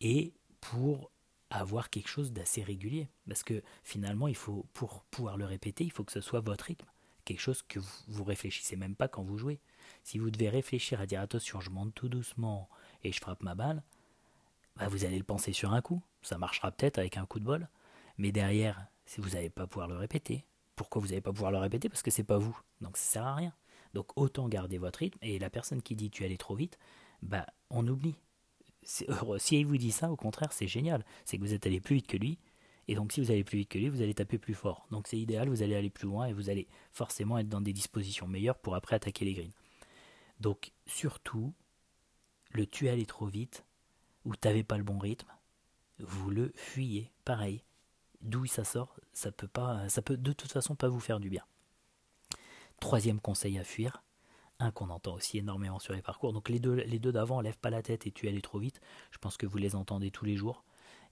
et 0.00 0.32
pour 0.60 1.10
avoir 1.50 1.90
quelque 1.90 2.08
chose 2.08 2.32
d'assez 2.32 2.62
régulier. 2.62 3.08
Parce 3.26 3.42
que 3.42 3.60
finalement, 3.82 4.28
il 4.28 4.36
faut, 4.36 4.64
pour 4.74 5.02
pouvoir 5.10 5.36
le 5.36 5.44
répéter, 5.44 5.82
il 5.82 5.90
faut 5.90 6.04
que 6.04 6.12
ce 6.12 6.20
soit 6.20 6.40
votre 6.40 6.66
rythme. 6.66 6.86
Quelque 7.24 7.40
chose 7.40 7.62
que 7.62 7.80
vous, 8.06 8.22
réfléchissez 8.22 8.76
même 8.76 8.94
pas 8.94 9.08
quand 9.08 9.24
vous 9.24 9.38
jouez. 9.38 9.58
Si 10.04 10.18
vous 10.18 10.30
devez 10.30 10.50
réfléchir 10.50 11.00
à 11.00 11.06
dire 11.06 11.20
attention, 11.20 11.60
je 11.60 11.70
monte 11.70 11.94
tout 11.94 12.08
doucement 12.08 12.68
et 13.02 13.10
je 13.10 13.20
frappe 13.20 13.42
ma 13.42 13.56
balle, 13.56 13.82
bah 14.76 14.88
vous 14.88 15.04
allez 15.04 15.18
le 15.18 15.24
penser 15.24 15.52
sur 15.52 15.72
un 15.72 15.80
coup. 15.80 16.02
Ça 16.22 16.38
marchera 16.38 16.70
peut-être 16.70 16.98
avec 16.98 17.16
un 17.16 17.26
coup 17.26 17.40
de 17.40 17.44
bol. 17.44 17.68
Mais 18.18 18.32
derrière, 18.32 18.86
si 19.06 19.20
vous 19.20 19.30
n'allez 19.30 19.50
pas 19.50 19.66
pouvoir 19.66 19.88
le 19.88 19.96
répéter. 19.96 20.44
Pourquoi 20.76 21.02
vous 21.02 21.08
n'allez 21.08 21.20
pas 21.20 21.32
pouvoir 21.32 21.52
le 21.52 21.58
répéter? 21.58 21.88
Parce 21.88 22.02
que 22.02 22.10
c'est 22.10 22.24
pas 22.24 22.38
vous. 22.38 22.58
Donc 22.80 22.96
ça 22.96 23.04
sert 23.04 23.26
à 23.26 23.34
rien. 23.34 23.52
Donc 23.94 24.16
autant 24.16 24.48
garder 24.48 24.78
votre 24.78 25.00
rythme. 25.00 25.18
Et 25.22 25.38
la 25.38 25.50
personne 25.50 25.82
qui 25.82 25.94
dit 25.96 26.10
tu 26.10 26.24
allais 26.24 26.36
trop 26.36 26.54
vite, 26.54 26.78
bah 27.22 27.46
on 27.70 27.86
oublie. 27.86 28.16
Si 28.84 29.06
il 29.52 29.66
vous 29.66 29.76
dit 29.76 29.92
ça, 29.92 30.10
au 30.10 30.16
contraire, 30.16 30.52
c'est 30.52 30.66
génial. 30.66 31.04
C'est 31.24 31.36
que 31.36 31.42
vous 31.42 31.54
êtes 31.54 31.66
allé 31.66 31.80
plus 31.80 31.96
vite 31.96 32.06
que 32.06 32.16
lui. 32.16 32.38
Et 32.88 32.96
donc, 32.96 33.12
si 33.12 33.20
vous 33.20 33.30
allez 33.30 33.44
plus 33.44 33.58
vite 33.58 33.68
que 33.68 33.78
lui, 33.78 33.88
vous 33.88 34.02
allez 34.02 34.14
taper 34.14 34.38
plus 34.38 34.54
fort. 34.54 34.86
Donc, 34.90 35.06
c'est 35.06 35.18
idéal, 35.18 35.48
vous 35.48 35.62
allez 35.62 35.76
aller 35.76 35.88
plus 35.90 36.08
loin 36.08 36.26
et 36.26 36.32
vous 36.32 36.50
allez 36.50 36.66
forcément 36.90 37.38
être 37.38 37.48
dans 37.48 37.60
des 37.60 37.72
dispositions 37.72 38.26
meilleures 38.26 38.58
pour 38.58 38.74
après 38.74 38.96
attaquer 38.96 39.24
les 39.24 39.34
greens. 39.34 39.52
Donc, 40.40 40.72
surtout, 40.86 41.54
le 42.50 42.66
tu 42.66 42.88
allé 42.88 43.06
trop 43.06 43.26
vite 43.26 43.64
ou 44.24 44.36
t'avais 44.36 44.62
pas 44.64 44.78
le 44.78 44.84
bon 44.84 44.98
rythme, 44.98 45.28
vous 45.98 46.30
le 46.30 46.52
fuyez. 46.54 47.10
Pareil. 47.24 47.62
D'où 48.20 48.46
ça 48.46 48.62
sort, 48.62 49.00
ça 49.12 49.32
peut 49.32 49.48
pas, 49.48 49.88
ça 49.88 50.00
peut 50.00 50.16
de 50.16 50.32
toute 50.32 50.52
façon 50.52 50.76
pas 50.76 50.88
vous 50.88 51.00
faire 51.00 51.18
du 51.18 51.28
bien. 51.28 51.44
Troisième 52.78 53.20
conseil 53.20 53.58
à 53.58 53.64
fuir, 53.64 54.02
qu'on 54.70 54.90
entend 54.90 55.14
aussi 55.14 55.38
énormément 55.38 55.78
sur 55.80 55.92
les 55.92 56.02
parcours. 56.02 56.32
Donc 56.32 56.48
les 56.48 56.60
deux, 56.60 56.74
les 56.74 56.98
deux 56.98 57.12
d'avant, 57.12 57.40
lève 57.40 57.58
pas 57.58 57.70
la 57.70 57.82
tête 57.82 58.06
et 58.06 58.12
tu 58.12 58.28
allais 58.28 58.40
trop 58.40 58.58
vite. 58.58 58.80
Je 59.10 59.18
pense 59.18 59.36
que 59.36 59.46
vous 59.46 59.58
les 59.58 59.74
entendez 59.74 60.10
tous 60.10 60.24
les 60.24 60.36
jours. 60.36 60.64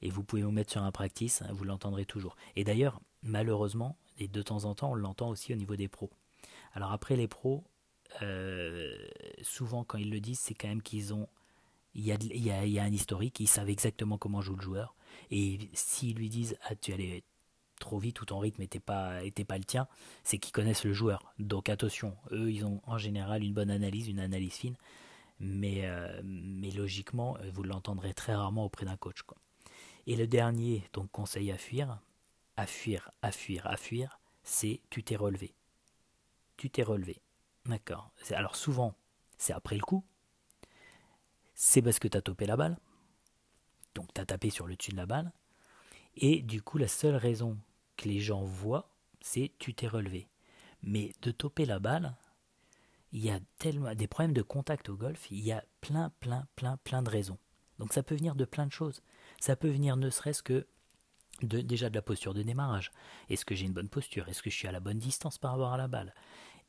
Et 0.02 0.09
vous 0.09 0.23
pouvez 0.23 0.43
vous 0.43 0.50
mettre 0.50 0.71
sur 0.71 0.83
un 0.83 0.93
practice, 0.93 1.43
vous 1.50 1.64
l'entendrez 1.64 2.07
toujours. 2.07 2.37
Et 2.57 2.64
d'ailleurs, 2.64 3.00
malheureusement, 3.23 3.99
et 4.17 4.29
de 4.29 4.40
temps 4.40 4.64
en 4.64 4.75
temps, 4.75 4.93
on 4.93 4.95
l'entend 4.95 5.29
aussi 5.29 5.52
au 5.52 5.57
niveau 5.57 5.76
des 5.76 5.88
pros. 5.88 6.11
Alors 6.73 6.93
après 6.93 7.17
les 7.17 7.29
pros, 7.29 7.64
euh, 8.23 8.97
souvent 9.43 9.85
quand 9.85 9.99
ils 9.99 10.11
le 10.11 10.21
disent, 10.21 10.40
c'est 10.40 10.55
quand 10.55 10.69
même 10.69 10.83
qu'ils 10.83 11.12
ont 11.12 11.29
il 11.95 12.05
y, 12.05 12.51
a, 12.51 12.83
un 12.83 12.93
historique, 12.93 13.41
ils 13.41 13.49
savent 13.49 13.69
exactement 13.69 14.19
comment 14.19 14.41
joue 14.41 14.57
le 14.57 14.63
joueur. 14.63 14.95
Et 15.31 15.59
s'ils 15.73 16.17
lui 16.17 16.29
disent 16.29 16.57
ah, 16.63 16.75
tu 16.77 16.93
allais 16.93 17.25
trop 17.81 17.99
vite 17.99 18.21
ou 18.21 18.25
ton 18.25 18.39
rythme 18.39 18.63
n'était 18.63 18.81
pas, 18.81 19.25
était 19.25 19.45
pas 19.45 19.59
le 19.59 19.65
tien, 19.65 19.89
c'est 20.23 20.39
qu'ils 20.39 20.53
connaissent 20.53 20.85
le 20.85 20.93
joueur. 20.93 21.35
Donc 21.39 21.69
attention, 21.69 22.17
eux, 22.31 22.51
ils 22.53 22.65
ont 22.65 22.81
en 22.87 22.99
général 22.99 23.43
une 23.43 23.55
bonne 23.55 23.71
analyse, 23.71 24.09
une 24.09 24.21
analyse 24.21 24.53
fine, 24.53 24.77
mais, 25.41 25.87
euh, 25.87 26.21
logiquement, 26.77 27.37
euh, 27.39 27.51
vous 27.53 27.63
l'entendrez 27.65 28.15
très 28.15 28.35
rarement 28.35 28.65
auprès 28.65 28.85
d'un 28.85 28.97
coach. 28.97 29.23
Et 30.07 30.15
le 30.17 30.27
dernier 30.27 30.85
donc 30.93 31.11
conseil 31.11 31.51
à 31.51 31.57
fuir, 31.57 31.99
à 32.57 32.67
fuir, 32.67 33.11
à 33.23 33.33
fuir, 33.33 33.67
à 33.67 33.77
fuir, 33.77 34.21
c'est 34.43 34.81
tu 34.91 35.03
t'es 35.03 35.17
relevé. 35.17 35.55
Tu 36.57 36.71
t'es 36.71 36.83
relevé. 36.83 37.21
D'accord. 37.67 38.11
Alors 38.33 38.57
souvent, 38.57 38.95
c'est 39.39 39.53
après 39.53 39.76
le 39.76 39.83
coup. 39.83 40.05
C'est 41.63 41.83
parce 41.83 41.99
que 41.99 42.09
tu 42.09 42.17
as 42.17 42.23
topé 42.23 42.47
la 42.47 42.57
balle. 42.57 42.79
Donc 43.95 44.13
tu 44.15 44.21
as 44.21 44.25
tapé 44.25 44.51
sur 44.51 44.67
le 44.67 44.77
dessus 44.77 44.93
de 44.93 44.97
la 44.97 45.07
balle. 45.07 45.33
Et 46.17 46.43
du 46.43 46.63
coup, 46.63 46.79
la 46.79 46.89
seule 46.89 47.17
raison 47.17 47.59
les 48.05 48.21
gens 48.21 48.43
voient, 48.43 48.91
c'est 49.21 49.53
tu 49.59 49.75
t'es 49.75 49.89
relevé. 49.89 50.29
Mais 50.83 51.13
de 51.23 51.31
toper 51.31 51.67
la 51.67 51.79
balle, 51.79 52.17
il 53.13 53.25
y 53.25 53.31
a 53.31 53.41
tellement 53.59 53.95
des 53.95 54.07
problèmes 54.07 54.33
de 54.33 54.43
contact 54.43 54.89
au 54.89 54.97
golf, 54.97 55.31
il 55.31 55.41
y 55.41 55.53
a 55.53 55.65
plein, 55.81 56.11
plein, 56.21 56.47
plein, 56.57 56.77
plein 56.79 57.03
de 57.03 57.11
raisons. 57.11 57.39
Donc 57.79 57.93
ça 57.93 58.03
peut 58.03 58.15
venir 58.15 58.35
de 58.35 58.45
plein 58.45 58.67
de 58.67 58.73
choses. 58.73 59.03
Ça 59.41 59.57
peut 59.57 59.71
venir 59.71 59.97
ne 59.97 60.11
serait-ce 60.11 60.43
que 60.43 60.67
de, 61.43 61.61
déjà 61.61 61.89
de 61.89 61.95
la 61.95 62.03
posture 62.03 62.35
de 62.35 62.43
démarrage. 62.43 62.93
Est-ce 63.29 63.45
que 63.45 63.55
j'ai 63.55 63.67
une 63.67 63.73
bonne 63.73 63.89
posture? 63.89 64.29
Est-ce 64.29 64.43
que 64.43 64.51
je 64.51 64.57
suis 64.57 64.69
à 64.69 64.73
la 64.73 64.81
bonne 64.81 64.99
distance 64.99 65.39
par 65.39 65.53
rapport 65.53 65.73
à 65.73 65.79
la 65.79 65.89
balle? 65.89 66.15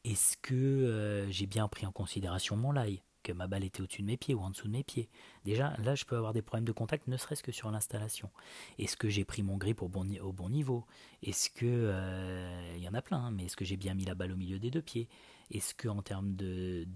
Est-ce 0.03 0.37
que 0.37 0.53
euh, 0.55 1.29
j'ai 1.29 1.45
bien 1.45 1.67
pris 1.67 1.85
en 1.85 1.91
considération 1.91 2.55
mon 2.55 2.71
lie? 2.71 3.03
Que 3.21 3.31
ma 3.31 3.47
balle 3.47 3.63
était 3.63 3.81
au-dessus 3.81 4.01
de 4.01 4.07
mes 4.07 4.17
pieds 4.17 4.33
ou 4.33 4.41
en 4.41 4.49
dessous 4.49 4.67
de 4.67 4.73
mes 4.73 4.83
pieds. 4.83 5.09
Déjà, 5.45 5.75
là, 5.77 5.95
je 5.95 6.05
peux 6.05 6.15
avoir 6.15 6.33
des 6.33 6.41
problèmes 6.41 6.65
de 6.65 6.71
contact, 6.71 7.07
ne 7.07 7.17
serait-ce 7.17 7.43
que 7.43 7.51
sur 7.51 7.71
l'installation. 7.71 8.29
Est-ce 8.77 8.97
que 8.97 9.09
j'ai 9.09 9.25
pris 9.25 9.43
mon 9.43 9.57
grip 9.57 9.81
au 9.81 9.87
bon, 9.87 10.07
au 10.21 10.33
bon 10.33 10.49
niveau? 10.49 10.85
Est-ce 11.23 11.49
que... 11.49 11.65
Euh, 11.65 12.73
il 12.75 12.83
y 12.83 12.87
en 12.87 12.93
a 12.93 13.01
plein, 13.01 13.25
hein, 13.25 13.31
mais 13.31 13.45
est-ce 13.45 13.55
que 13.55 13.65
j'ai 13.65 13.77
bien 13.77 13.93
mis 13.93 14.05
la 14.05 14.15
balle 14.15 14.31
au 14.31 14.37
milieu 14.37 14.59
des 14.59 14.71
deux 14.71 14.81
pieds? 14.81 15.07
Est-ce 15.51 15.75
que 15.75 15.87
en 15.87 16.01
termes 16.01 16.33
de, 16.33 16.87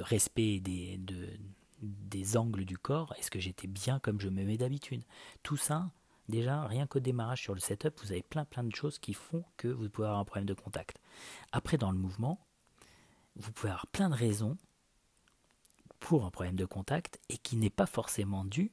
respect 0.00 0.60
des, 0.60 0.96
de, 0.98 1.28
des 1.82 2.36
angles 2.36 2.64
du 2.64 2.78
corps, 2.78 3.12
est-ce 3.18 3.30
que 3.30 3.40
j'étais 3.40 3.66
bien 3.66 3.98
comme 3.98 4.20
je 4.20 4.28
me 4.28 4.44
mets 4.44 4.56
d'habitude? 4.56 5.02
Tout 5.42 5.56
ça, 5.56 5.90
déjà, 6.28 6.66
rien 6.66 6.86
qu'au 6.86 7.00
démarrage 7.00 7.42
sur 7.42 7.54
le 7.54 7.60
setup, 7.60 7.98
vous 8.00 8.12
avez 8.12 8.22
plein 8.22 8.44
plein 8.44 8.64
de 8.64 8.74
choses 8.74 8.98
qui 8.98 9.12
font 9.12 9.44
que 9.56 9.68
vous 9.68 9.88
pouvez 9.88 10.06
avoir 10.06 10.20
un 10.20 10.24
problème 10.24 10.46
de 10.46 10.54
contact. 10.54 11.00
Après, 11.50 11.78
dans 11.78 11.90
le 11.90 11.98
mouvement, 11.98 12.38
vous 13.36 13.52
pouvez 13.52 13.70
avoir 13.70 13.86
plein 13.88 14.08
de 14.08 14.14
raisons 14.14 14.56
pour 16.00 16.24
un 16.24 16.30
problème 16.30 16.56
de 16.56 16.64
contact 16.64 17.20
et 17.28 17.38
qui 17.38 17.56
n'est 17.56 17.70
pas 17.70 17.86
forcément 17.86 18.44
dû 18.44 18.70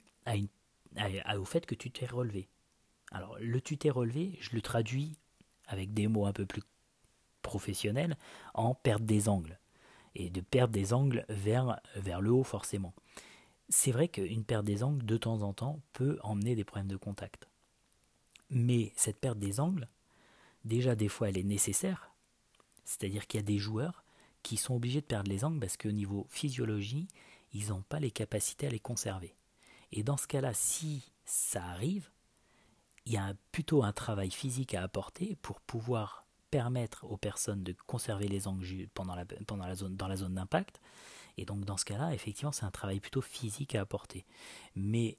au 1.37 1.45
fait 1.45 1.65
que 1.65 1.75
tu 1.75 1.91
t'es 1.91 2.05
relevé. 2.05 2.47
Alors 3.11 3.37
le 3.39 3.61
tu 3.61 3.77
t'es 3.77 3.89
relevé, 3.89 4.37
je 4.39 4.51
le 4.53 4.61
traduis 4.61 5.17
avec 5.67 5.93
des 5.93 6.07
mots 6.07 6.25
un 6.25 6.33
peu 6.33 6.45
plus 6.45 6.63
professionnels 7.41 8.17
en 8.53 8.73
perte 8.73 9.03
des 9.03 9.29
angles. 9.29 9.59
Et 10.15 10.29
de 10.29 10.39
perdre 10.39 10.73
des 10.73 10.93
angles 10.93 11.25
vers, 11.27 11.81
vers 11.95 12.21
le 12.21 12.31
haut 12.31 12.45
forcément. 12.45 12.93
C'est 13.67 13.91
vrai 13.91 14.07
qu'une 14.07 14.45
perte 14.45 14.63
des 14.63 14.81
angles 14.81 15.05
de 15.05 15.17
temps 15.17 15.41
en 15.41 15.53
temps 15.53 15.81
peut 15.91 16.17
emmener 16.23 16.55
des 16.55 16.63
problèmes 16.63 16.87
de 16.87 16.95
contact. 16.95 17.49
Mais 18.49 18.93
cette 18.95 19.19
perte 19.19 19.39
des 19.39 19.59
angles, 19.59 19.89
déjà 20.63 20.95
des 20.95 21.09
fois 21.09 21.29
elle 21.29 21.37
est 21.37 21.43
nécessaire. 21.43 22.11
C'est-à-dire 22.85 23.27
qu'il 23.27 23.39
y 23.39 23.43
a 23.43 23.45
des 23.45 23.57
joueurs 23.57 24.04
qui 24.45 24.57
sont 24.57 24.75
obligés 24.75 25.01
de 25.01 25.07
perdre 25.07 25.31
les 25.31 25.43
angles 25.43 25.59
parce 25.59 25.75
qu'au 25.75 25.91
niveau 25.91 26.27
physiologie, 26.29 27.07
ils 27.51 27.69
n'ont 27.69 27.81
pas 27.81 27.99
les 27.99 28.11
capacités 28.11 28.67
à 28.67 28.69
les 28.69 28.79
conserver. 28.79 29.35
Et 29.91 30.03
dans 30.03 30.17
ce 30.17 30.27
cas-là, 30.27 30.53
si 30.53 31.11
ça 31.25 31.63
arrive, 31.63 32.11
il 33.07 33.13
y 33.13 33.17
a 33.17 33.33
plutôt 33.51 33.83
un 33.83 33.91
travail 33.91 34.29
physique 34.29 34.75
à 34.75 34.83
apporter 34.83 35.35
pour 35.41 35.61
pouvoir 35.61 36.27
permettre 36.51 37.05
aux 37.05 37.17
personnes 37.17 37.63
de 37.63 37.75
conserver 37.87 38.27
les 38.27 38.47
angles 38.47 38.87
pendant 38.93 39.15
la, 39.15 39.25
zone, 39.75 39.95
dans 39.95 40.07
la 40.07 40.15
zone 40.15 40.35
d'impact. 40.35 40.79
Et 41.37 41.45
donc 41.45 41.65
dans 41.65 41.77
ce 41.77 41.85
cas-là, 41.85 42.13
effectivement, 42.13 42.51
c'est 42.51 42.65
un 42.65 42.71
travail 42.71 42.99
plutôt 42.99 43.21
physique 43.21 43.73
à 43.73 43.81
apporter. 43.81 44.27
Mais 44.75 45.17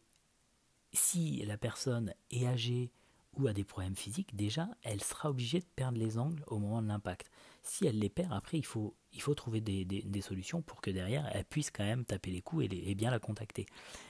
si 0.93 1.45
la 1.45 1.59
personne 1.59 2.15
est 2.31 2.47
âgée 2.47 2.93
ou 3.33 3.49
a 3.49 3.53
des 3.53 3.65
problèmes 3.65 3.97
physiques, 3.97 4.37
déjà, 4.37 4.69
elle 4.83 5.03
sera 5.03 5.31
obligée 5.31 5.59
de 5.59 5.67
perdre 5.75 5.99
les 5.99 6.17
angles 6.17 6.45
au 6.47 6.61
moment 6.61 6.81
de 6.81 6.87
l'impact 6.87 7.29
si 7.67 7.87
elle 7.87 7.99
les 7.99 8.09
perd, 8.09 8.33
après, 8.33 8.59
il 8.59 8.65
faut, 8.65 8.95
trouver 9.35 9.61
des, 9.61 10.21
solutions 10.21 10.63
pour 10.63 10.81
que 10.81 10.91
derrière, 10.91 11.29
elle 11.33 11.45
puisse 11.45 11.71
quand 11.71 11.85
même 11.85 12.05
taper 12.05 12.31
les 12.31 12.43
coups 12.43 12.67
et, 12.71 12.95
bien 12.95 13.11
la 13.11 13.19
contacter. 13.19 13.67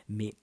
Mais 0.08 0.34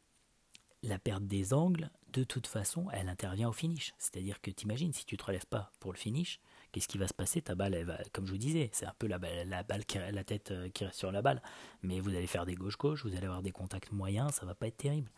la 0.82 0.99
perte 0.99 1.23
des 1.23 1.54
angles, 1.54 1.89
de 2.12 2.23
toute 2.23 2.47
façon, 2.47 2.88
elle 2.91 3.10
intervient 3.10 3.49
au 3.49 3.54
finish. 3.54 3.93
C'est-à-dire 3.97 4.41
que 4.41 4.52
t'imagines, 4.52 4.93
si 4.93 5.06
tu 5.06 5.17
te 5.17 5.23
relèves 5.23 5.45
pas 5.45 5.71
pour 5.80 5.93
le 5.93 5.97
finish, 5.97 6.39
qu'est-ce 6.71 6.88
qui 6.88 6.97
va 6.97 7.08
se 7.08 7.13
passer? 7.13 7.41
Ta 7.41 7.56
balle, 7.56 7.82
va, 7.84 7.97
comme 8.12 8.26
je 8.26 8.32
vous 8.32 8.38
disais, 8.38 8.69
c'est 8.73 8.86
un 8.86 8.93
peu 8.97 9.08
la, 9.08 9.19
balle 9.19 9.47
la 9.47 10.23
tête 10.23 10.52
euh, 10.52 10.69
qui 10.69 10.86
reste 10.86 10.99
sur 10.99 11.12
la 11.12 11.21
balle. 11.21 11.41
Mais 11.82 11.99
vous 11.99 12.10
allez 12.10 12.28
faire 12.28 12.45
des 12.45 12.56
gauche-gauche, 12.56 13.06
vous 13.06 13.15
allez 13.15 13.26
avoir 13.26 13.41
des 13.41 13.52
contacts 13.52 13.91
moyens, 13.91 14.34
ça 14.34 14.45
va 14.45 14.56
pas 14.56 14.67
être 14.67 14.78
terrible. 14.78 15.12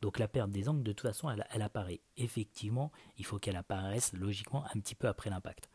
Donc 0.00 0.18
la 0.18 0.28
perte 0.28 0.50
des 0.50 0.68
angles, 0.68 0.84
de 0.84 0.92
toute 0.92 1.08
façon, 1.08 1.28
elle 1.30 1.62
apparaît. 1.62 2.00
Effectivement, 2.16 2.92
il 3.16 3.24
faut 3.24 3.38
qu'elle 3.38 3.56
apparaisse 3.56 4.12
logiquement 4.12 4.64
un 4.66 4.78
petit 4.78 4.94
peu 4.94 5.08
après 5.08 5.28
l'impact. 5.28 5.68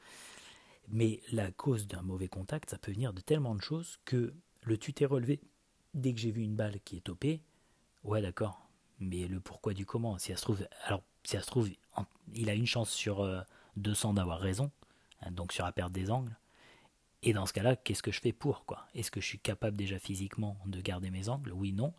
Mais 0.89 1.21
la 1.31 1.51
cause 1.51 1.87
d'un 1.87 2.01
mauvais 2.01 2.27
contact, 2.27 2.69
ça 2.69 2.77
peut 2.77 2.91
venir 2.91 3.13
de 3.13 3.21
tellement 3.21 3.55
de 3.55 3.61
choses 3.61 3.99
que 4.05 4.33
le 4.63 4.77
tu 4.77 4.93
t'es 4.93 5.05
relevé 5.05 5.41
dès 5.93 6.13
que 6.13 6.19
j'ai 6.19 6.31
vu 6.31 6.41
une 6.41 6.55
balle 6.55 6.79
qui 6.83 6.97
est 6.97 7.01
topée, 7.01 7.41
ouais 8.03 8.21
d'accord, 8.21 8.67
mais 8.99 9.27
le 9.27 9.39
pourquoi 9.39 9.73
du 9.73 9.85
comment, 9.85 10.17
si 10.17 10.31
ça 10.31 10.37
se 10.37 10.41
trouve, 10.41 10.65
alors 10.85 11.03
si 11.23 11.35
ça 11.35 11.41
se 11.41 11.47
trouve, 11.47 11.69
il 12.33 12.49
a 12.49 12.53
une 12.53 12.65
chance 12.65 12.89
sur 12.89 13.25
200 13.77 14.11
euh, 14.11 14.13
d'avoir 14.13 14.39
raison, 14.39 14.71
hein, 15.21 15.31
donc 15.31 15.53
sur 15.53 15.65
la 15.65 15.71
perte 15.71 15.91
des 15.91 16.11
angles. 16.11 16.35
Et 17.25 17.31
dans 17.31 17.45
ce 17.45 17.53
cas-là, 17.53 17.77
qu'est-ce 17.77 18.03
que 18.03 18.11
je 18.11 18.19
fais 18.19 18.33
pour 18.33 18.65
quoi? 18.65 18.85
Est-ce 18.93 19.09
que 19.09 19.21
je 19.21 19.25
suis 19.25 19.39
capable 19.39 19.77
déjà 19.77 19.97
physiquement 19.97 20.57
de 20.65 20.81
garder 20.81 21.09
mes 21.09 21.29
angles? 21.29 21.53
Oui, 21.53 21.71
non, 21.71 21.93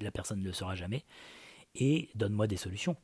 la 0.00 0.12
personne 0.12 0.38
ne 0.38 0.44
le 0.44 0.52
saura 0.52 0.76
jamais. 0.76 1.04
Et 1.74 2.10
donne-moi 2.14 2.46
des 2.46 2.56
solutions. 2.56 2.96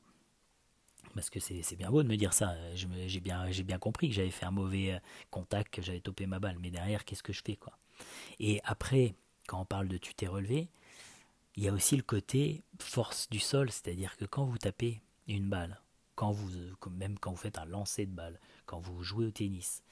Parce 1.19 1.31
que 1.31 1.41
c'est 1.41 1.75
bien 1.75 1.91
beau 1.91 2.05
de 2.05 2.09
me 2.09 2.17
dire 2.17 2.33
ça. 2.33 2.55
J'ai 2.77 3.19
bien, 3.19 3.79
compris 3.81 4.09
que 4.09 4.15
j'avais 4.15 4.31
fait 4.31 4.47
un 4.47 4.53
mauvais 4.53 4.93
euh, 4.93 4.99
contact, 5.33 5.75
que 5.75 5.83
j'avais 5.83 5.99
topé 5.99 6.27
ma 6.27 6.39
balle. 6.39 6.59
Mais 6.61 6.71
derrière, 6.71 7.05
qu'est-ce 7.05 7.25
que 7.25 7.33
je 7.33 7.43
fais 7.45 7.57
quoi? 7.57 7.77
Et 8.39 8.61
après, 8.63 9.17
quand 9.49 9.61
on 9.61 9.65
parle 9.65 9.89
de 9.89 9.99
tu 9.99 10.15
t'es 10.15 10.29
relevé, 10.29 10.69
il 11.57 11.65
y 11.65 11.69
a 11.69 11.73
aussi 11.73 11.97
le 11.97 12.05
côté 12.05 12.63
force 12.79 13.29
du 13.31 13.41
sol, 13.41 13.69
c'est-à-dire 13.73 14.17
que 14.17 14.27
quand 14.27 14.45
vous 14.45 14.59
tapez 14.59 15.03
une 15.27 15.49
balle, 15.49 15.83
quand 16.15 16.31
vous, 16.31 16.51
même 16.89 17.19
quand 17.19 17.33
vous 17.33 17.37
faites 17.37 17.59
un 17.59 17.65
lancer 17.65 18.07
de 18.07 18.13
balle, 18.13 18.39
quand 18.65 18.79
vous 18.79 19.03
jouez 19.03 19.27
au 19.27 19.33
tennis, 19.33 19.83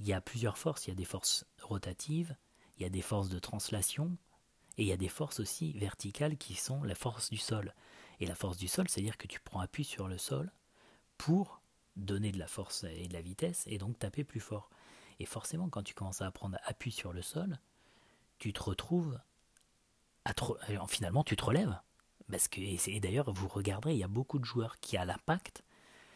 il 0.00 0.06
y 0.06 0.12
a 0.12 0.20
plusieurs 0.20 0.58
forces. 0.58 0.86
Il 0.86 0.90
y 0.90 0.92
a 0.92 0.96
des 0.96 1.06
forces 1.06 1.46
rotatives, 1.62 2.36
il 2.76 2.82
y 2.82 2.86
a 2.86 2.90
des 2.90 3.00
forces 3.00 3.30
de 3.30 3.38
translation, 3.38 4.18
et 4.76 4.82
il 4.82 4.88
y 4.88 4.92
a 4.92 4.98
des 4.98 5.08
forces 5.08 5.40
aussi 5.40 5.72
verticales 5.78 6.36
qui 6.36 6.52
sont 6.52 6.82
la 6.82 6.94
force 6.94 7.30
du 7.30 7.38
sol. 7.38 7.72
Et 8.20 8.26
la 8.26 8.34
force 8.34 8.58
du 8.58 8.68
sol, 8.68 8.86
c'est-à-dire 8.90 9.16
que 9.16 9.26
tu 9.26 9.40
prends 9.40 9.60
appui 9.60 9.84
sur 9.84 10.08
le 10.08 10.18
sol 10.18 10.52
pour 11.24 11.62
donner 11.96 12.32
de 12.32 12.38
la 12.38 12.46
force 12.46 12.84
et 12.84 13.08
de 13.08 13.14
la 13.14 13.22
vitesse 13.22 13.64
et 13.66 13.78
donc 13.78 13.98
taper 13.98 14.24
plus 14.24 14.40
fort. 14.40 14.68
Et 15.20 15.24
forcément, 15.24 15.70
quand 15.70 15.82
tu 15.82 15.94
commences 15.94 16.20
à 16.20 16.30
prendre 16.30 16.58
appui 16.66 16.92
sur 16.92 17.14
le 17.14 17.22
sol, 17.22 17.58
tu 18.38 18.52
te 18.52 18.62
retrouves 18.62 19.18
à 20.26 20.34
euh, 20.68 20.86
finalement 20.86 21.24
tu 21.24 21.34
te 21.34 21.42
relèves. 21.42 21.80
Parce 22.30 22.48
que, 22.48 22.60
et 22.60 23.00
d'ailleurs, 23.00 23.32
vous 23.32 23.48
regarderez, 23.48 23.94
il 23.94 23.98
y 23.98 24.04
a 24.04 24.08
beaucoup 24.08 24.38
de 24.38 24.44
joueurs 24.44 24.78
qui, 24.80 24.98
à 24.98 25.06
l'impact, 25.06 25.64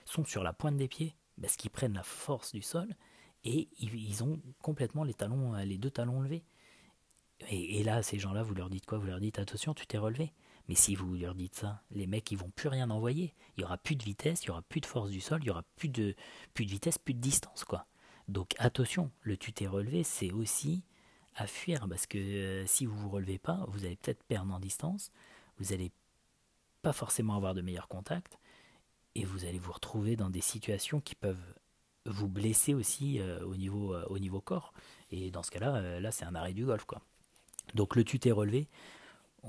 sont 0.04 0.26
sur 0.26 0.42
la 0.42 0.52
pointe 0.52 0.76
des 0.76 0.88
pieds, 0.88 1.16
parce 1.40 1.56
qu'ils 1.56 1.70
prennent 1.70 1.94
la 1.94 2.02
force 2.02 2.52
du 2.52 2.60
sol 2.60 2.94
et 3.44 3.70
ils, 3.78 4.22
ont 4.22 4.38
complètement 4.60 5.04
les 5.04 5.14
talons, 5.14 5.54
les 5.54 5.78
deux 5.78 5.90
talons 5.90 6.20
levés. 6.20 6.44
Et, 7.48 7.80
et 7.80 7.82
là, 7.82 8.02
ces 8.02 8.18
gens-là, 8.18 8.42
vous 8.42 8.54
leur 8.54 8.68
dites 8.68 8.84
quoi? 8.84 8.98
Vous 8.98 9.06
leur 9.06 9.20
dites 9.20 9.38
attention, 9.38 9.72
tu 9.72 9.86
t'es 9.86 9.96
relevé. 9.96 10.34
Mais 10.68 10.74
si 10.74 10.94
vous 10.94 11.14
leur 11.16 11.34
dites 11.34 11.54
ça, 11.54 11.82
les 11.90 12.06
mecs 12.06 12.30
ils 12.30 12.38
vont 12.38 12.50
plus 12.50 12.68
rien 12.68 12.90
envoyer. 12.90 13.32
Il 13.56 13.62
y 13.62 13.64
aura 13.64 13.78
plus 13.78 13.96
de 13.96 14.04
vitesse, 14.04 14.44
il 14.44 14.48
y 14.48 14.50
aura 14.50 14.62
plus 14.62 14.80
de 14.80 14.86
force 14.86 15.10
du 15.10 15.20
sol, 15.20 15.40
il 15.42 15.46
y 15.46 15.50
aura 15.50 15.64
plus 15.76 15.88
de 15.88 16.14
plus 16.54 16.66
de 16.66 16.70
vitesse, 16.70 16.98
plus 16.98 17.14
de 17.14 17.20
distance 17.20 17.64
quoi. 17.64 17.86
Donc 18.28 18.54
attention, 18.58 19.10
le 19.22 19.36
tu 19.36 19.52
t'es 19.52 19.66
relevé, 19.66 20.04
c'est 20.04 20.30
aussi 20.32 20.82
à 21.34 21.46
fuir 21.46 21.88
parce 21.88 22.06
que 22.06 22.18
euh, 22.18 22.66
si 22.66 22.84
vous 22.84 22.96
vous 22.98 23.08
relevez 23.08 23.38
pas, 23.38 23.64
vous 23.68 23.86
allez 23.86 23.96
peut-être 23.96 24.22
perdre 24.24 24.52
en 24.52 24.60
distance, 24.60 25.10
vous 25.58 25.72
allez 25.72 25.90
pas 26.82 26.92
forcément 26.92 27.34
avoir 27.34 27.54
de 27.54 27.62
meilleurs 27.62 27.88
contacts 27.88 28.38
et 29.14 29.24
vous 29.24 29.44
allez 29.46 29.58
vous 29.58 29.72
retrouver 29.72 30.16
dans 30.16 30.30
des 30.30 30.42
situations 30.42 31.00
qui 31.00 31.14
peuvent 31.14 31.54
vous 32.04 32.28
blesser 32.28 32.74
aussi 32.74 33.20
euh, 33.20 33.44
au 33.44 33.56
niveau 33.56 33.94
euh, 33.94 34.04
au 34.08 34.18
niveau 34.18 34.40
corps 34.40 34.72
et 35.10 35.30
dans 35.30 35.42
ce 35.42 35.50
cas-là 35.50 36.00
là 36.00 36.10
c'est 36.10 36.24
un 36.24 36.34
arrêt 36.34 36.52
du 36.52 36.66
golf 36.66 36.84
quoi. 36.84 37.00
Donc 37.74 37.96
le 37.96 38.04
tu 38.04 38.18
t'es 38.18 38.30
relevé, 38.32 38.68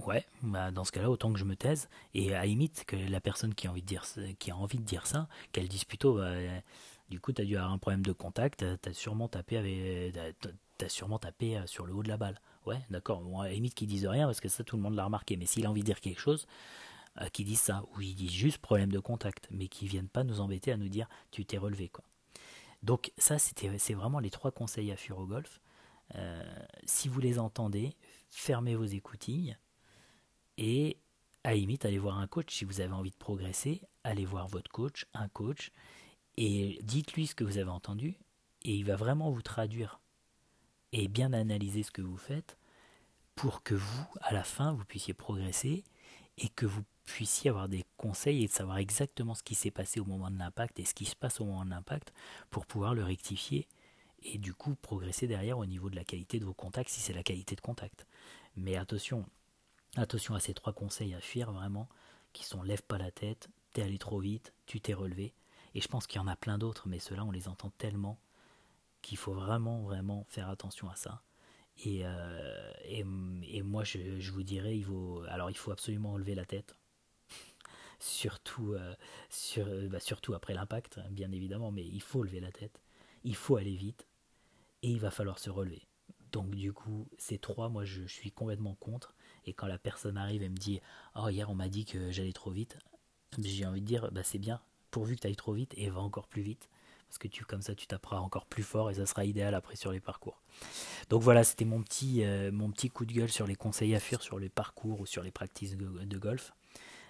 Ouais, 0.06 0.26
bah 0.44 0.72
dans 0.72 0.84
ce 0.84 0.92
cas-là, 0.92 1.10
autant 1.10 1.34
que 1.34 1.40
je 1.40 1.46
me 1.46 1.56
taise. 1.56 1.90
Et 2.14 2.34
à 2.34 2.46
limite, 2.46 2.86
que 2.86 2.96
la 2.96 3.20
personne 3.20 3.54
qui 3.54 3.68
a 3.68 3.72
envie 3.72 3.82
de 3.82 3.88
dire, 3.88 4.06
qui 4.40 4.52
a 4.52 4.56
envie 4.56 4.78
de 4.78 4.84
dire 4.84 5.06
ça, 5.06 5.28
qu'elle 5.52 5.68
dise 5.68 5.84
plutôt, 5.84 6.16
bah, 6.16 6.32
du 7.10 7.20
coup, 7.20 7.34
tu 7.34 7.42
as 7.42 7.46
dû 7.46 7.58
avoir 7.58 7.72
un 7.72 7.78
problème 7.78 8.04
de 8.04 8.12
contact, 8.12 8.64
tu 8.82 8.90
as 8.90 8.94
sûrement 8.94 9.28
tapé 9.28 9.58
avec, 9.58 10.16
as 10.86 10.90
sûrement 10.90 11.20
tapé 11.20 11.58
euh, 11.58 11.66
sur 11.68 11.86
le 11.86 11.94
haut 11.94 12.04
de 12.04 12.08
la 12.08 12.18
balle. 12.18 12.40
Ouais, 12.66 12.80
d'accord. 12.90 13.22
Bon, 13.22 13.40
à 13.40 13.48
la 13.48 13.54
limite, 13.54 13.74
qu'ils 13.74 13.88
disent 13.88 14.08
rien, 14.08 14.26
parce 14.26 14.40
que 14.40 14.50
ça, 14.50 14.64
tout 14.64 14.76
le 14.78 14.82
monde 14.82 14.96
l'a 14.96 15.06
remarqué. 15.06 15.38
Mais 15.38 15.46
s'il 15.46 15.66
a 15.66 15.70
envie 15.70 15.82
de 15.82 15.86
dire 15.86 16.00
quelque 16.00 16.20
chose, 16.20 16.48
euh, 17.22 17.28
qu'ils 17.30 17.58
ça, 17.58 17.84
ou 17.96 18.02
ils 18.02 18.16
disent 18.16 18.32
juste 18.32 18.60
problème 18.60 18.92
de 18.92 19.00
contact, 19.00 19.48
mais 19.52 19.68
qu'ils 19.68 19.88
viennent 19.90 20.08
pas 20.08 20.24
nous 20.24 20.40
embêter 20.40 20.72
à 20.72 20.78
nous 20.78 20.90
dire, 20.90 21.08
tu 21.32 21.46
t'es 21.46 21.58
relevé, 21.58 21.90
quoi. 21.90 22.04
Donc 22.84 23.12
ça, 23.18 23.40
c'était, 23.40 23.78
c'est 23.78 23.94
vraiment 23.94 24.20
les 24.20 24.30
trois 24.30 24.52
conseils 24.52 24.92
à 24.92 24.96
fuir 24.96 25.18
au 25.18 25.26
golf. 25.26 25.60
Euh, 26.16 26.44
si 26.86 27.10
vous 27.10 27.20
les 27.20 27.38
entendez, 27.38 27.96
fermez 28.30 28.76
vos 28.76 28.86
écoutilles 28.86 29.58
et 30.60 30.98
à 31.46 31.54
limite, 31.54 31.86
allez 31.86 31.98
voir 31.98 32.20
un 32.20 32.28
coach 32.28 32.54
si 32.54 32.66
vous 32.66 32.82
avez 32.82 32.92
envie 32.92 33.12
de 33.12 33.16
progresser. 33.16 33.82
Allez 34.04 34.26
voir 34.26 34.50
votre 34.50 34.70
coach, 34.70 35.06
un 35.14 35.30
coach, 35.30 35.72
et 36.36 36.80
dites-lui 36.84 37.28
ce 37.28 37.36
que 37.36 37.46
vous 37.46 37.58
avez 37.58 37.70
entendu, 37.70 38.18
et 38.64 38.76
il 38.76 38.84
va 38.84 38.98
vraiment 38.98 39.32
vous 39.32 39.42
traduire 39.42 40.02
et 40.92 41.08
bien 41.08 41.32
analyser 41.32 41.82
ce 41.82 41.92
que 41.92 42.02
vous 42.02 42.18
faites 42.18 42.58
pour 43.36 43.64
que 43.64 43.74
vous, 43.74 44.06
à 44.20 44.34
la 44.34 44.44
fin, 44.44 44.74
vous 44.74 44.84
puissiez 44.84 45.14
progresser 45.14 45.86
et 46.38 46.50
que 46.50 46.66
vous 46.66 46.84
puissiez 47.06 47.52
avoir 47.52 47.70
des 47.70 47.86
conseils 47.96 48.44
et 48.44 48.48
de 48.48 48.52
savoir 48.52 48.80
exactement 48.80 49.36
ce 49.36 49.44
qui 49.44 49.56
s'est 49.56 49.72
passé 49.72 50.02
au 50.02 50.06
moment 50.06 50.30
de 50.30 50.38
l'impact 50.38 50.78
et 50.80 50.86
ce 50.86 50.94
qui 50.94 51.06
se 51.06 51.16
passe 51.16 51.40
au 51.40 51.46
moment 51.46 51.64
de 51.64 51.70
l'impact 51.70 52.12
pour 52.50 52.66
pouvoir 52.66 52.94
le 52.94 53.04
rectifier 53.04 53.68
et 54.24 54.38
du 54.38 54.54
coup 54.54 54.76
progresser 54.76 55.26
derrière 55.26 55.58
au 55.58 55.66
niveau 55.66 55.90
de 55.90 55.96
la 55.96 56.04
qualité 56.04 56.38
de 56.38 56.46
vos 56.46 56.54
contacts 56.54 56.90
si 56.90 57.00
c'est 57.00 57.14
la 57.14 57.24
qualité 57.24 57.56
de 57.56 57.62
contact. 57.62 58.06
Mais 58.58 58.76
attention, 58.76 59.26
Attention 59.96 60.36
à 60.36 60.40
ces 60.40 60.54
trois 60.54 60.74
conseils 60.74 61.14
à 61.14 61.22
fuir 61.22 61.52
vraiment, 61.52 61.90
qui 62.34 62.46
sont 62.46 62.62
lève 62.62 62.84
pas 62.84 62.98
la 62.98 63.12
tête, 63.12 63.50
t'es 63.74 63.82
allé 63.82 63.98
trop 63.98 64.20
vite, 64.20 64.54
tu 64.66 64.80
t'es 64.80 64.94
relevé. 64.94 65.34
Et 65.74 65.82
je 65.82 65.88
pense 65.88 66.08
qu'il 66.08 66.22
y 66.22 66.24
en 66.24 66.28
a 66.28 66.36
plein 66.36 66.58
d'autres, 66.58 66.88
mais 66.88 67.00
ceux-là 67.00 67.24
on 67.26 67.32
les 67.32 67.48
entend 67.48 67.72
tellement 67.72 68.20
qu'il 69.02 69.18
faut 69.18 69.34
vraiment 69.34 69.82
vraiment 69.82 70.26
faire 70.30 70.50
attention 70.50 70.90
à 70.90 70.96
ça. 70.96 71.22
Et, 71.86 72.02
euh, 72.04 72.72
moi 73.64 73.84
je, 73.84 74.32
vous 74.32 74.44
dirais, 74.44 74.78
il 74.78 74.84
faut, 74.84 75.24
alors 75.30 75.50
il 75.50 75.58
faut 75.58 75.72
absolument 75.72 76.14
enlever 76.14 76.36
la 76.36 76.46
tête. 76.46 76.76
surtout, 78.00 78.74
euh, 78.74 79.88
bah, 79.90 80.00
surtout 80.00 80.34
après 80.34 80.54
l'impact, 80.54 81.00
bien 81.12 81.32
évidemment, 81.32 81.72
mais 81.72 81.86
il 81.86 82.02
faut 82.02 82.24
lever 82.24 82.40
la 82.40 82.52
tête. 82.52 82.82
Il 83.24 83.36
faut 83.36 83.56
aller 83.56 83.76
vite. 83.76 84.08
Et 84.82 84.90
il 84.90 85.00
va 85.00 85.12
falloir 85.12 85.40
se 85.40 85.50
relever. 85.50 85.82
Donc 86.32 86.52
du 86.52 86.74
coup, 86.74 87.08
ces 87.18 87.38
trois, 87.38 87.70
moi 87.70 87.86
je 87.86 88.04
suis 88.04 88.32
complètement 88.32 88.76
contre. 88.76 89.14
Et 89.50 89.54
quand 89.54 89.68
la 89.68 89.78
personne 89.78 90.18
arrive 90.18 90.44
et 90.44 90.50
me 90.50 90.58
dit 90.58 90.80
Oh, 91.16 91.28
hier 91.30 91.50
on 91.50 91.56
m'a 91.56 91.70
dit 91.70 91.86
que 91.86 92.12
j'allais 92.12 92.34
trop 92.34 92.52
vite, 92.52 92.78
j'ai 93.42 93.66
envie 93.66 93.82
de 93.82 93.86
dire 93.86 94.10
Bah, 94.12 94.24
c'est 94.24 94.38
bien, 94.38 94.62
pourvu 94.92 95.16
que 95.16 95.22
tu 95.22 95.28
ailles 95.28 95.36
trop 95.36 95.54
vite 95.54 95.74
et 95.76 95.90
va 95.90 96.02
encore 96.02 96.28
plus 96.28 96.42
vite. 96.42 96.70
Parce 97.08 97.18
que 97.18 97.28
tu, 97.28 97.44
comme 97.44 97.64
ça, 97.64 97.74
tu 97.74 97.88
taperas 97.88 98.20
encore 98.20 98.46
plus 98.46 98.62
fort 98.62 98.92
et 98.92 98.94
ça 98.94 99.08
sera 99.08 99.26
idéal 99.26 99.56
après 99.56 99.76
sur 99.76 99.92
les 99.92 100.00
parcours. 100.00 100.44
Donc 101.10 101.24
voilà, 101.24 101.44
c'était 101.44 101.66
mon 101.66 101.82
petit, 101.82 102.24
euh, 102.24 102.52
mon 102.52 102.70
petit 102.70 102.92
coup 102.92 103.04
de 103.04 103.12
gueule 103.12 103.32
sur 103.32 103.48
les 103.48 103.56
conseils 103.56 103.96
à 103.96 104.00
fuir 104.00 104.22
sur 104.22 104.38
les 104.38 104.50
parcours 104.50 105.02
ou 105.02 105.08
sur 105.08 105.24
les 105.24 105.32
practices 105.32 105.76
de, 105.76 106.18
golf. 106.20 106.54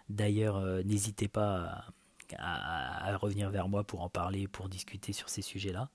D'ailleurs, 0.08 0.56
euh, 0.56 0.84
n'hésitez 0.84 1.28
pas 1.28 1.84
à, 2.38 3.18
revenir 3.18 3.50
vers 3.50 3.68
moi 3.68 3.84
pour 3.84 4.02
en 4.02 4.10
parler, 4.10 4.48
pour 4.48 4.70
discuter 4.70 5.12
sur 5.12 5.28
ces 5.28 5.42
sujets-là. 5.42 5.90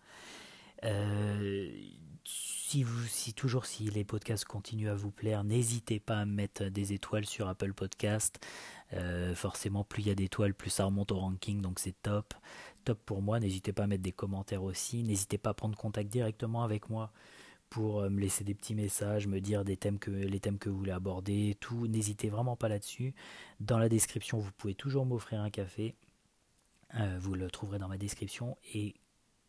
Euh, 0.85 1.73
si, 2.75 2.83
vous, 2.83 3.07
si 3.07 3.35
toujours 3.35 3.67
si 3.67 3.85
les 3.85 4.03
podcasts 4.03 4.45
continuent 4.45 4.89
à 4.89 4.97
vous 4.97 5.13
plaire, 5.13 5.45
n'hésitez 5.45 6.01
pas 6.01 6.19
à 6.19 6.25
mettre 6.25 6.65
des 6.65 6.93
étoiles 6.93 7.25
sur 7.25 7.47
Apple 7.47 7.73
Podcast. 7.73 8.45
Euh, 8.95 9.33
forcément, 9.37 9.85
plus 9.85 10.03
il 10.03 10.09
y 10.09 10.11
a 10.11 10.17
d'étoiles, 10.17 10.55
plus 10.55 10.71
ça 10.71 10.85
remonte 10.85 11.13
au 11.13 11.21
ranking, 11.21 11.61
donc 11.61 11.79
c'est 11.79 11.95
top. 12.03 12.35
Top 12.85 12.99
pour 13.07 13.23
moi. 13.23 13.39
N'hésitez 13.39 13.73
pas 13.73 13.85
à 13.85 13.87
mettre 13.87 14.03
des 14.03 14.11
commentaires 14.11 14.65
aussi. 14.65 15.05
N'hésitez 15.05 15.39
pas 15.39 15.51
à 15.51 15.55
prendre 15.55 15.79
contact 15.79 16.11
directement 16.11 16.65
avec 16.65 16.91
moi 16.91 17.13
pour 17.71 18.01
euh, 18.01 18.11
me 18.11 18.21
laisser 18.21 18.43
des 18.43 18.55
petits 18.55 18.75
messages, 18.75 19.29
me 19.29 19.41
dire 19.41 19.65
des 19.65 19.77
thèmes 19.77 20.01
que, 20.01 20.11
les 20.11 20.41
thèmes 20.41 20.59
que 20.59 20.69
vous 20.69 20.79
voulez 20.79 20.91
aborder, 20.91 21.57
tout. 21.61 21.87
N'hésitez 21.87 22.29
vraiment 22.29 22.57
pas 22.57 22.69
là-dessus. 22.69 23.15
Dans 23.61 23.79
la 23.79 23.89
description, 23.89 24.41
vous 24.41 24.51
pouvez 24.51 24.75
toujours 24.75 25.07
m'offrir 25.07 25.41
un 25.41 25.51
café. 25.51 25.95
Euh, 26.97 27.19
vous 27.21 27.35
le 27.35 27.49
trouverez 27.53 27.79
dans 27.79 27.89
ma 27.89 27.99
description. 27.99 28.57
Et 28.75 28.95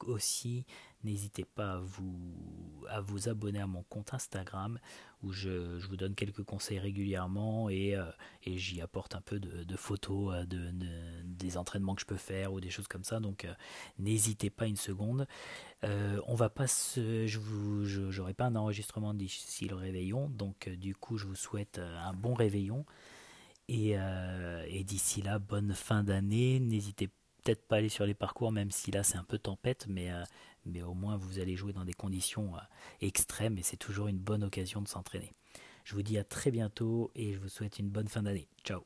aussi, 0.02 0.66
n'hésitez 1.06 1.46
pas 1.46 1.74
à 1.74 1.80
vous, 1.80 2.84
à 2.90 3.00
vous 3.00 3.30
abonner 3.30 3.62
à 3.62 3.68
mon 3.68 3.84
compte 3.84 4.14
Instagram 4.14 4.80
où 5.24 5.32
je, 5.32 5.80
vous 5.88 5.98
donne 5.98 6.16
quelques 6.16 6.44
conseils 6.44 6.80
régulièrement 6.80 7.70
et, 7.70 7.96
euh, 7.96 8.06
j'y 8.46 8.82
apporte 8.82 9.16
un 9.16 9.22
peu 9.22 9.40
de, 9.40 9.76
photos 9.76 10.34
euh, 10.34 10.46
de, 10.46 10.72
des 11.24 11.58
entraînements 11.58 11.96
que 11.96 12.02
je 12.02 12.06
peux 12.06 12.18
faire 12.18 12.54
ou 12.54 12.60
des 12.60 12.70
choses 12.70 12.88
comme 12.88 13.04
ça. 13.04 13.20
Donc 13.20 13.46
euh, 13.46 13.54
n'hésitez 13.98 14.50
pas 14.50 14.68
une 14.68 14.76
seconde. 14.76 15.28
on 15.84 16.36
va 16.36 16.50
pas 16.50 16.66
je 16.66 17.38
vous, 17.38 17.86
j'aurai 17.86 18.34
pas 18.34 18.46
un 18.46 18.56
enregistrement 18.56 19.14
d'ici 19.14 19.68
le 19.68 19.76
réveillon, 19.76 20.30
donc 20.30 20.70
du 20.70 20.96
coup 20.96 21.18
je 21.18 21.26
vous 21.26 21.36
souhaite 21.36 21.80
un 21.80 22.14
bon 22.14 22.34
réveillon. 22.34 22.86
Et, 23.68 23.96
d'ici 24.84 25.22
là, 25.22 25.40
bonne 25.40 25.74
fin 25.74 26.04
d'année. 26.04 26.60
N'hésitez 26.60 27.10
peut-être 27.46 27.68
pas 27.68 27.78
aller 27.78 27.90
sur 27.90 28.06
les 28.06 28.16
parcours, 28.16 28.52
même 28.52 28.72
si 28.72 28.92
là 28.92 29.04
c'est 29.04 29.18
un 29.18 29.24
peu 29.24 29.38
tempête, 29.38 29.86
mais, 29.88 30.10
mais 30.66 30.82
au 30.82 30.94
moins 30.94 31.16
vous 31.16 31.40
allez 31.40 31.56
jouer 31.56 31.74
dans 31.74 31.86
des 31.86 31.94
conditions 31.94 32.56
euh, 32.56 32.60
extrêmes 33.02 33.58
et 33.58 33.64
c'est 33.64 33.78
toujours 33.78 34.08
une 34.08 34.18
bonne 34.18 34.44
occasion 34.44 34.82
de 34.82 34.88
s'entraîner. 34.88 35.32
Je 35.84 35.94
vous 35.94 36.02
dis 36.02 36.18
à 36.18 36.24
très 36.24 36.50
bientôt 36.52 37.12
et 37.16 37.34
je 37.34 37.40
vous 37.40 37.50
souhaite 37.50 37.78
une 37.78 37.90
bonne 37.90 38.08
fin 38.08 38.24
d'année. 38.24 38.48
Ciao 38.64 38.82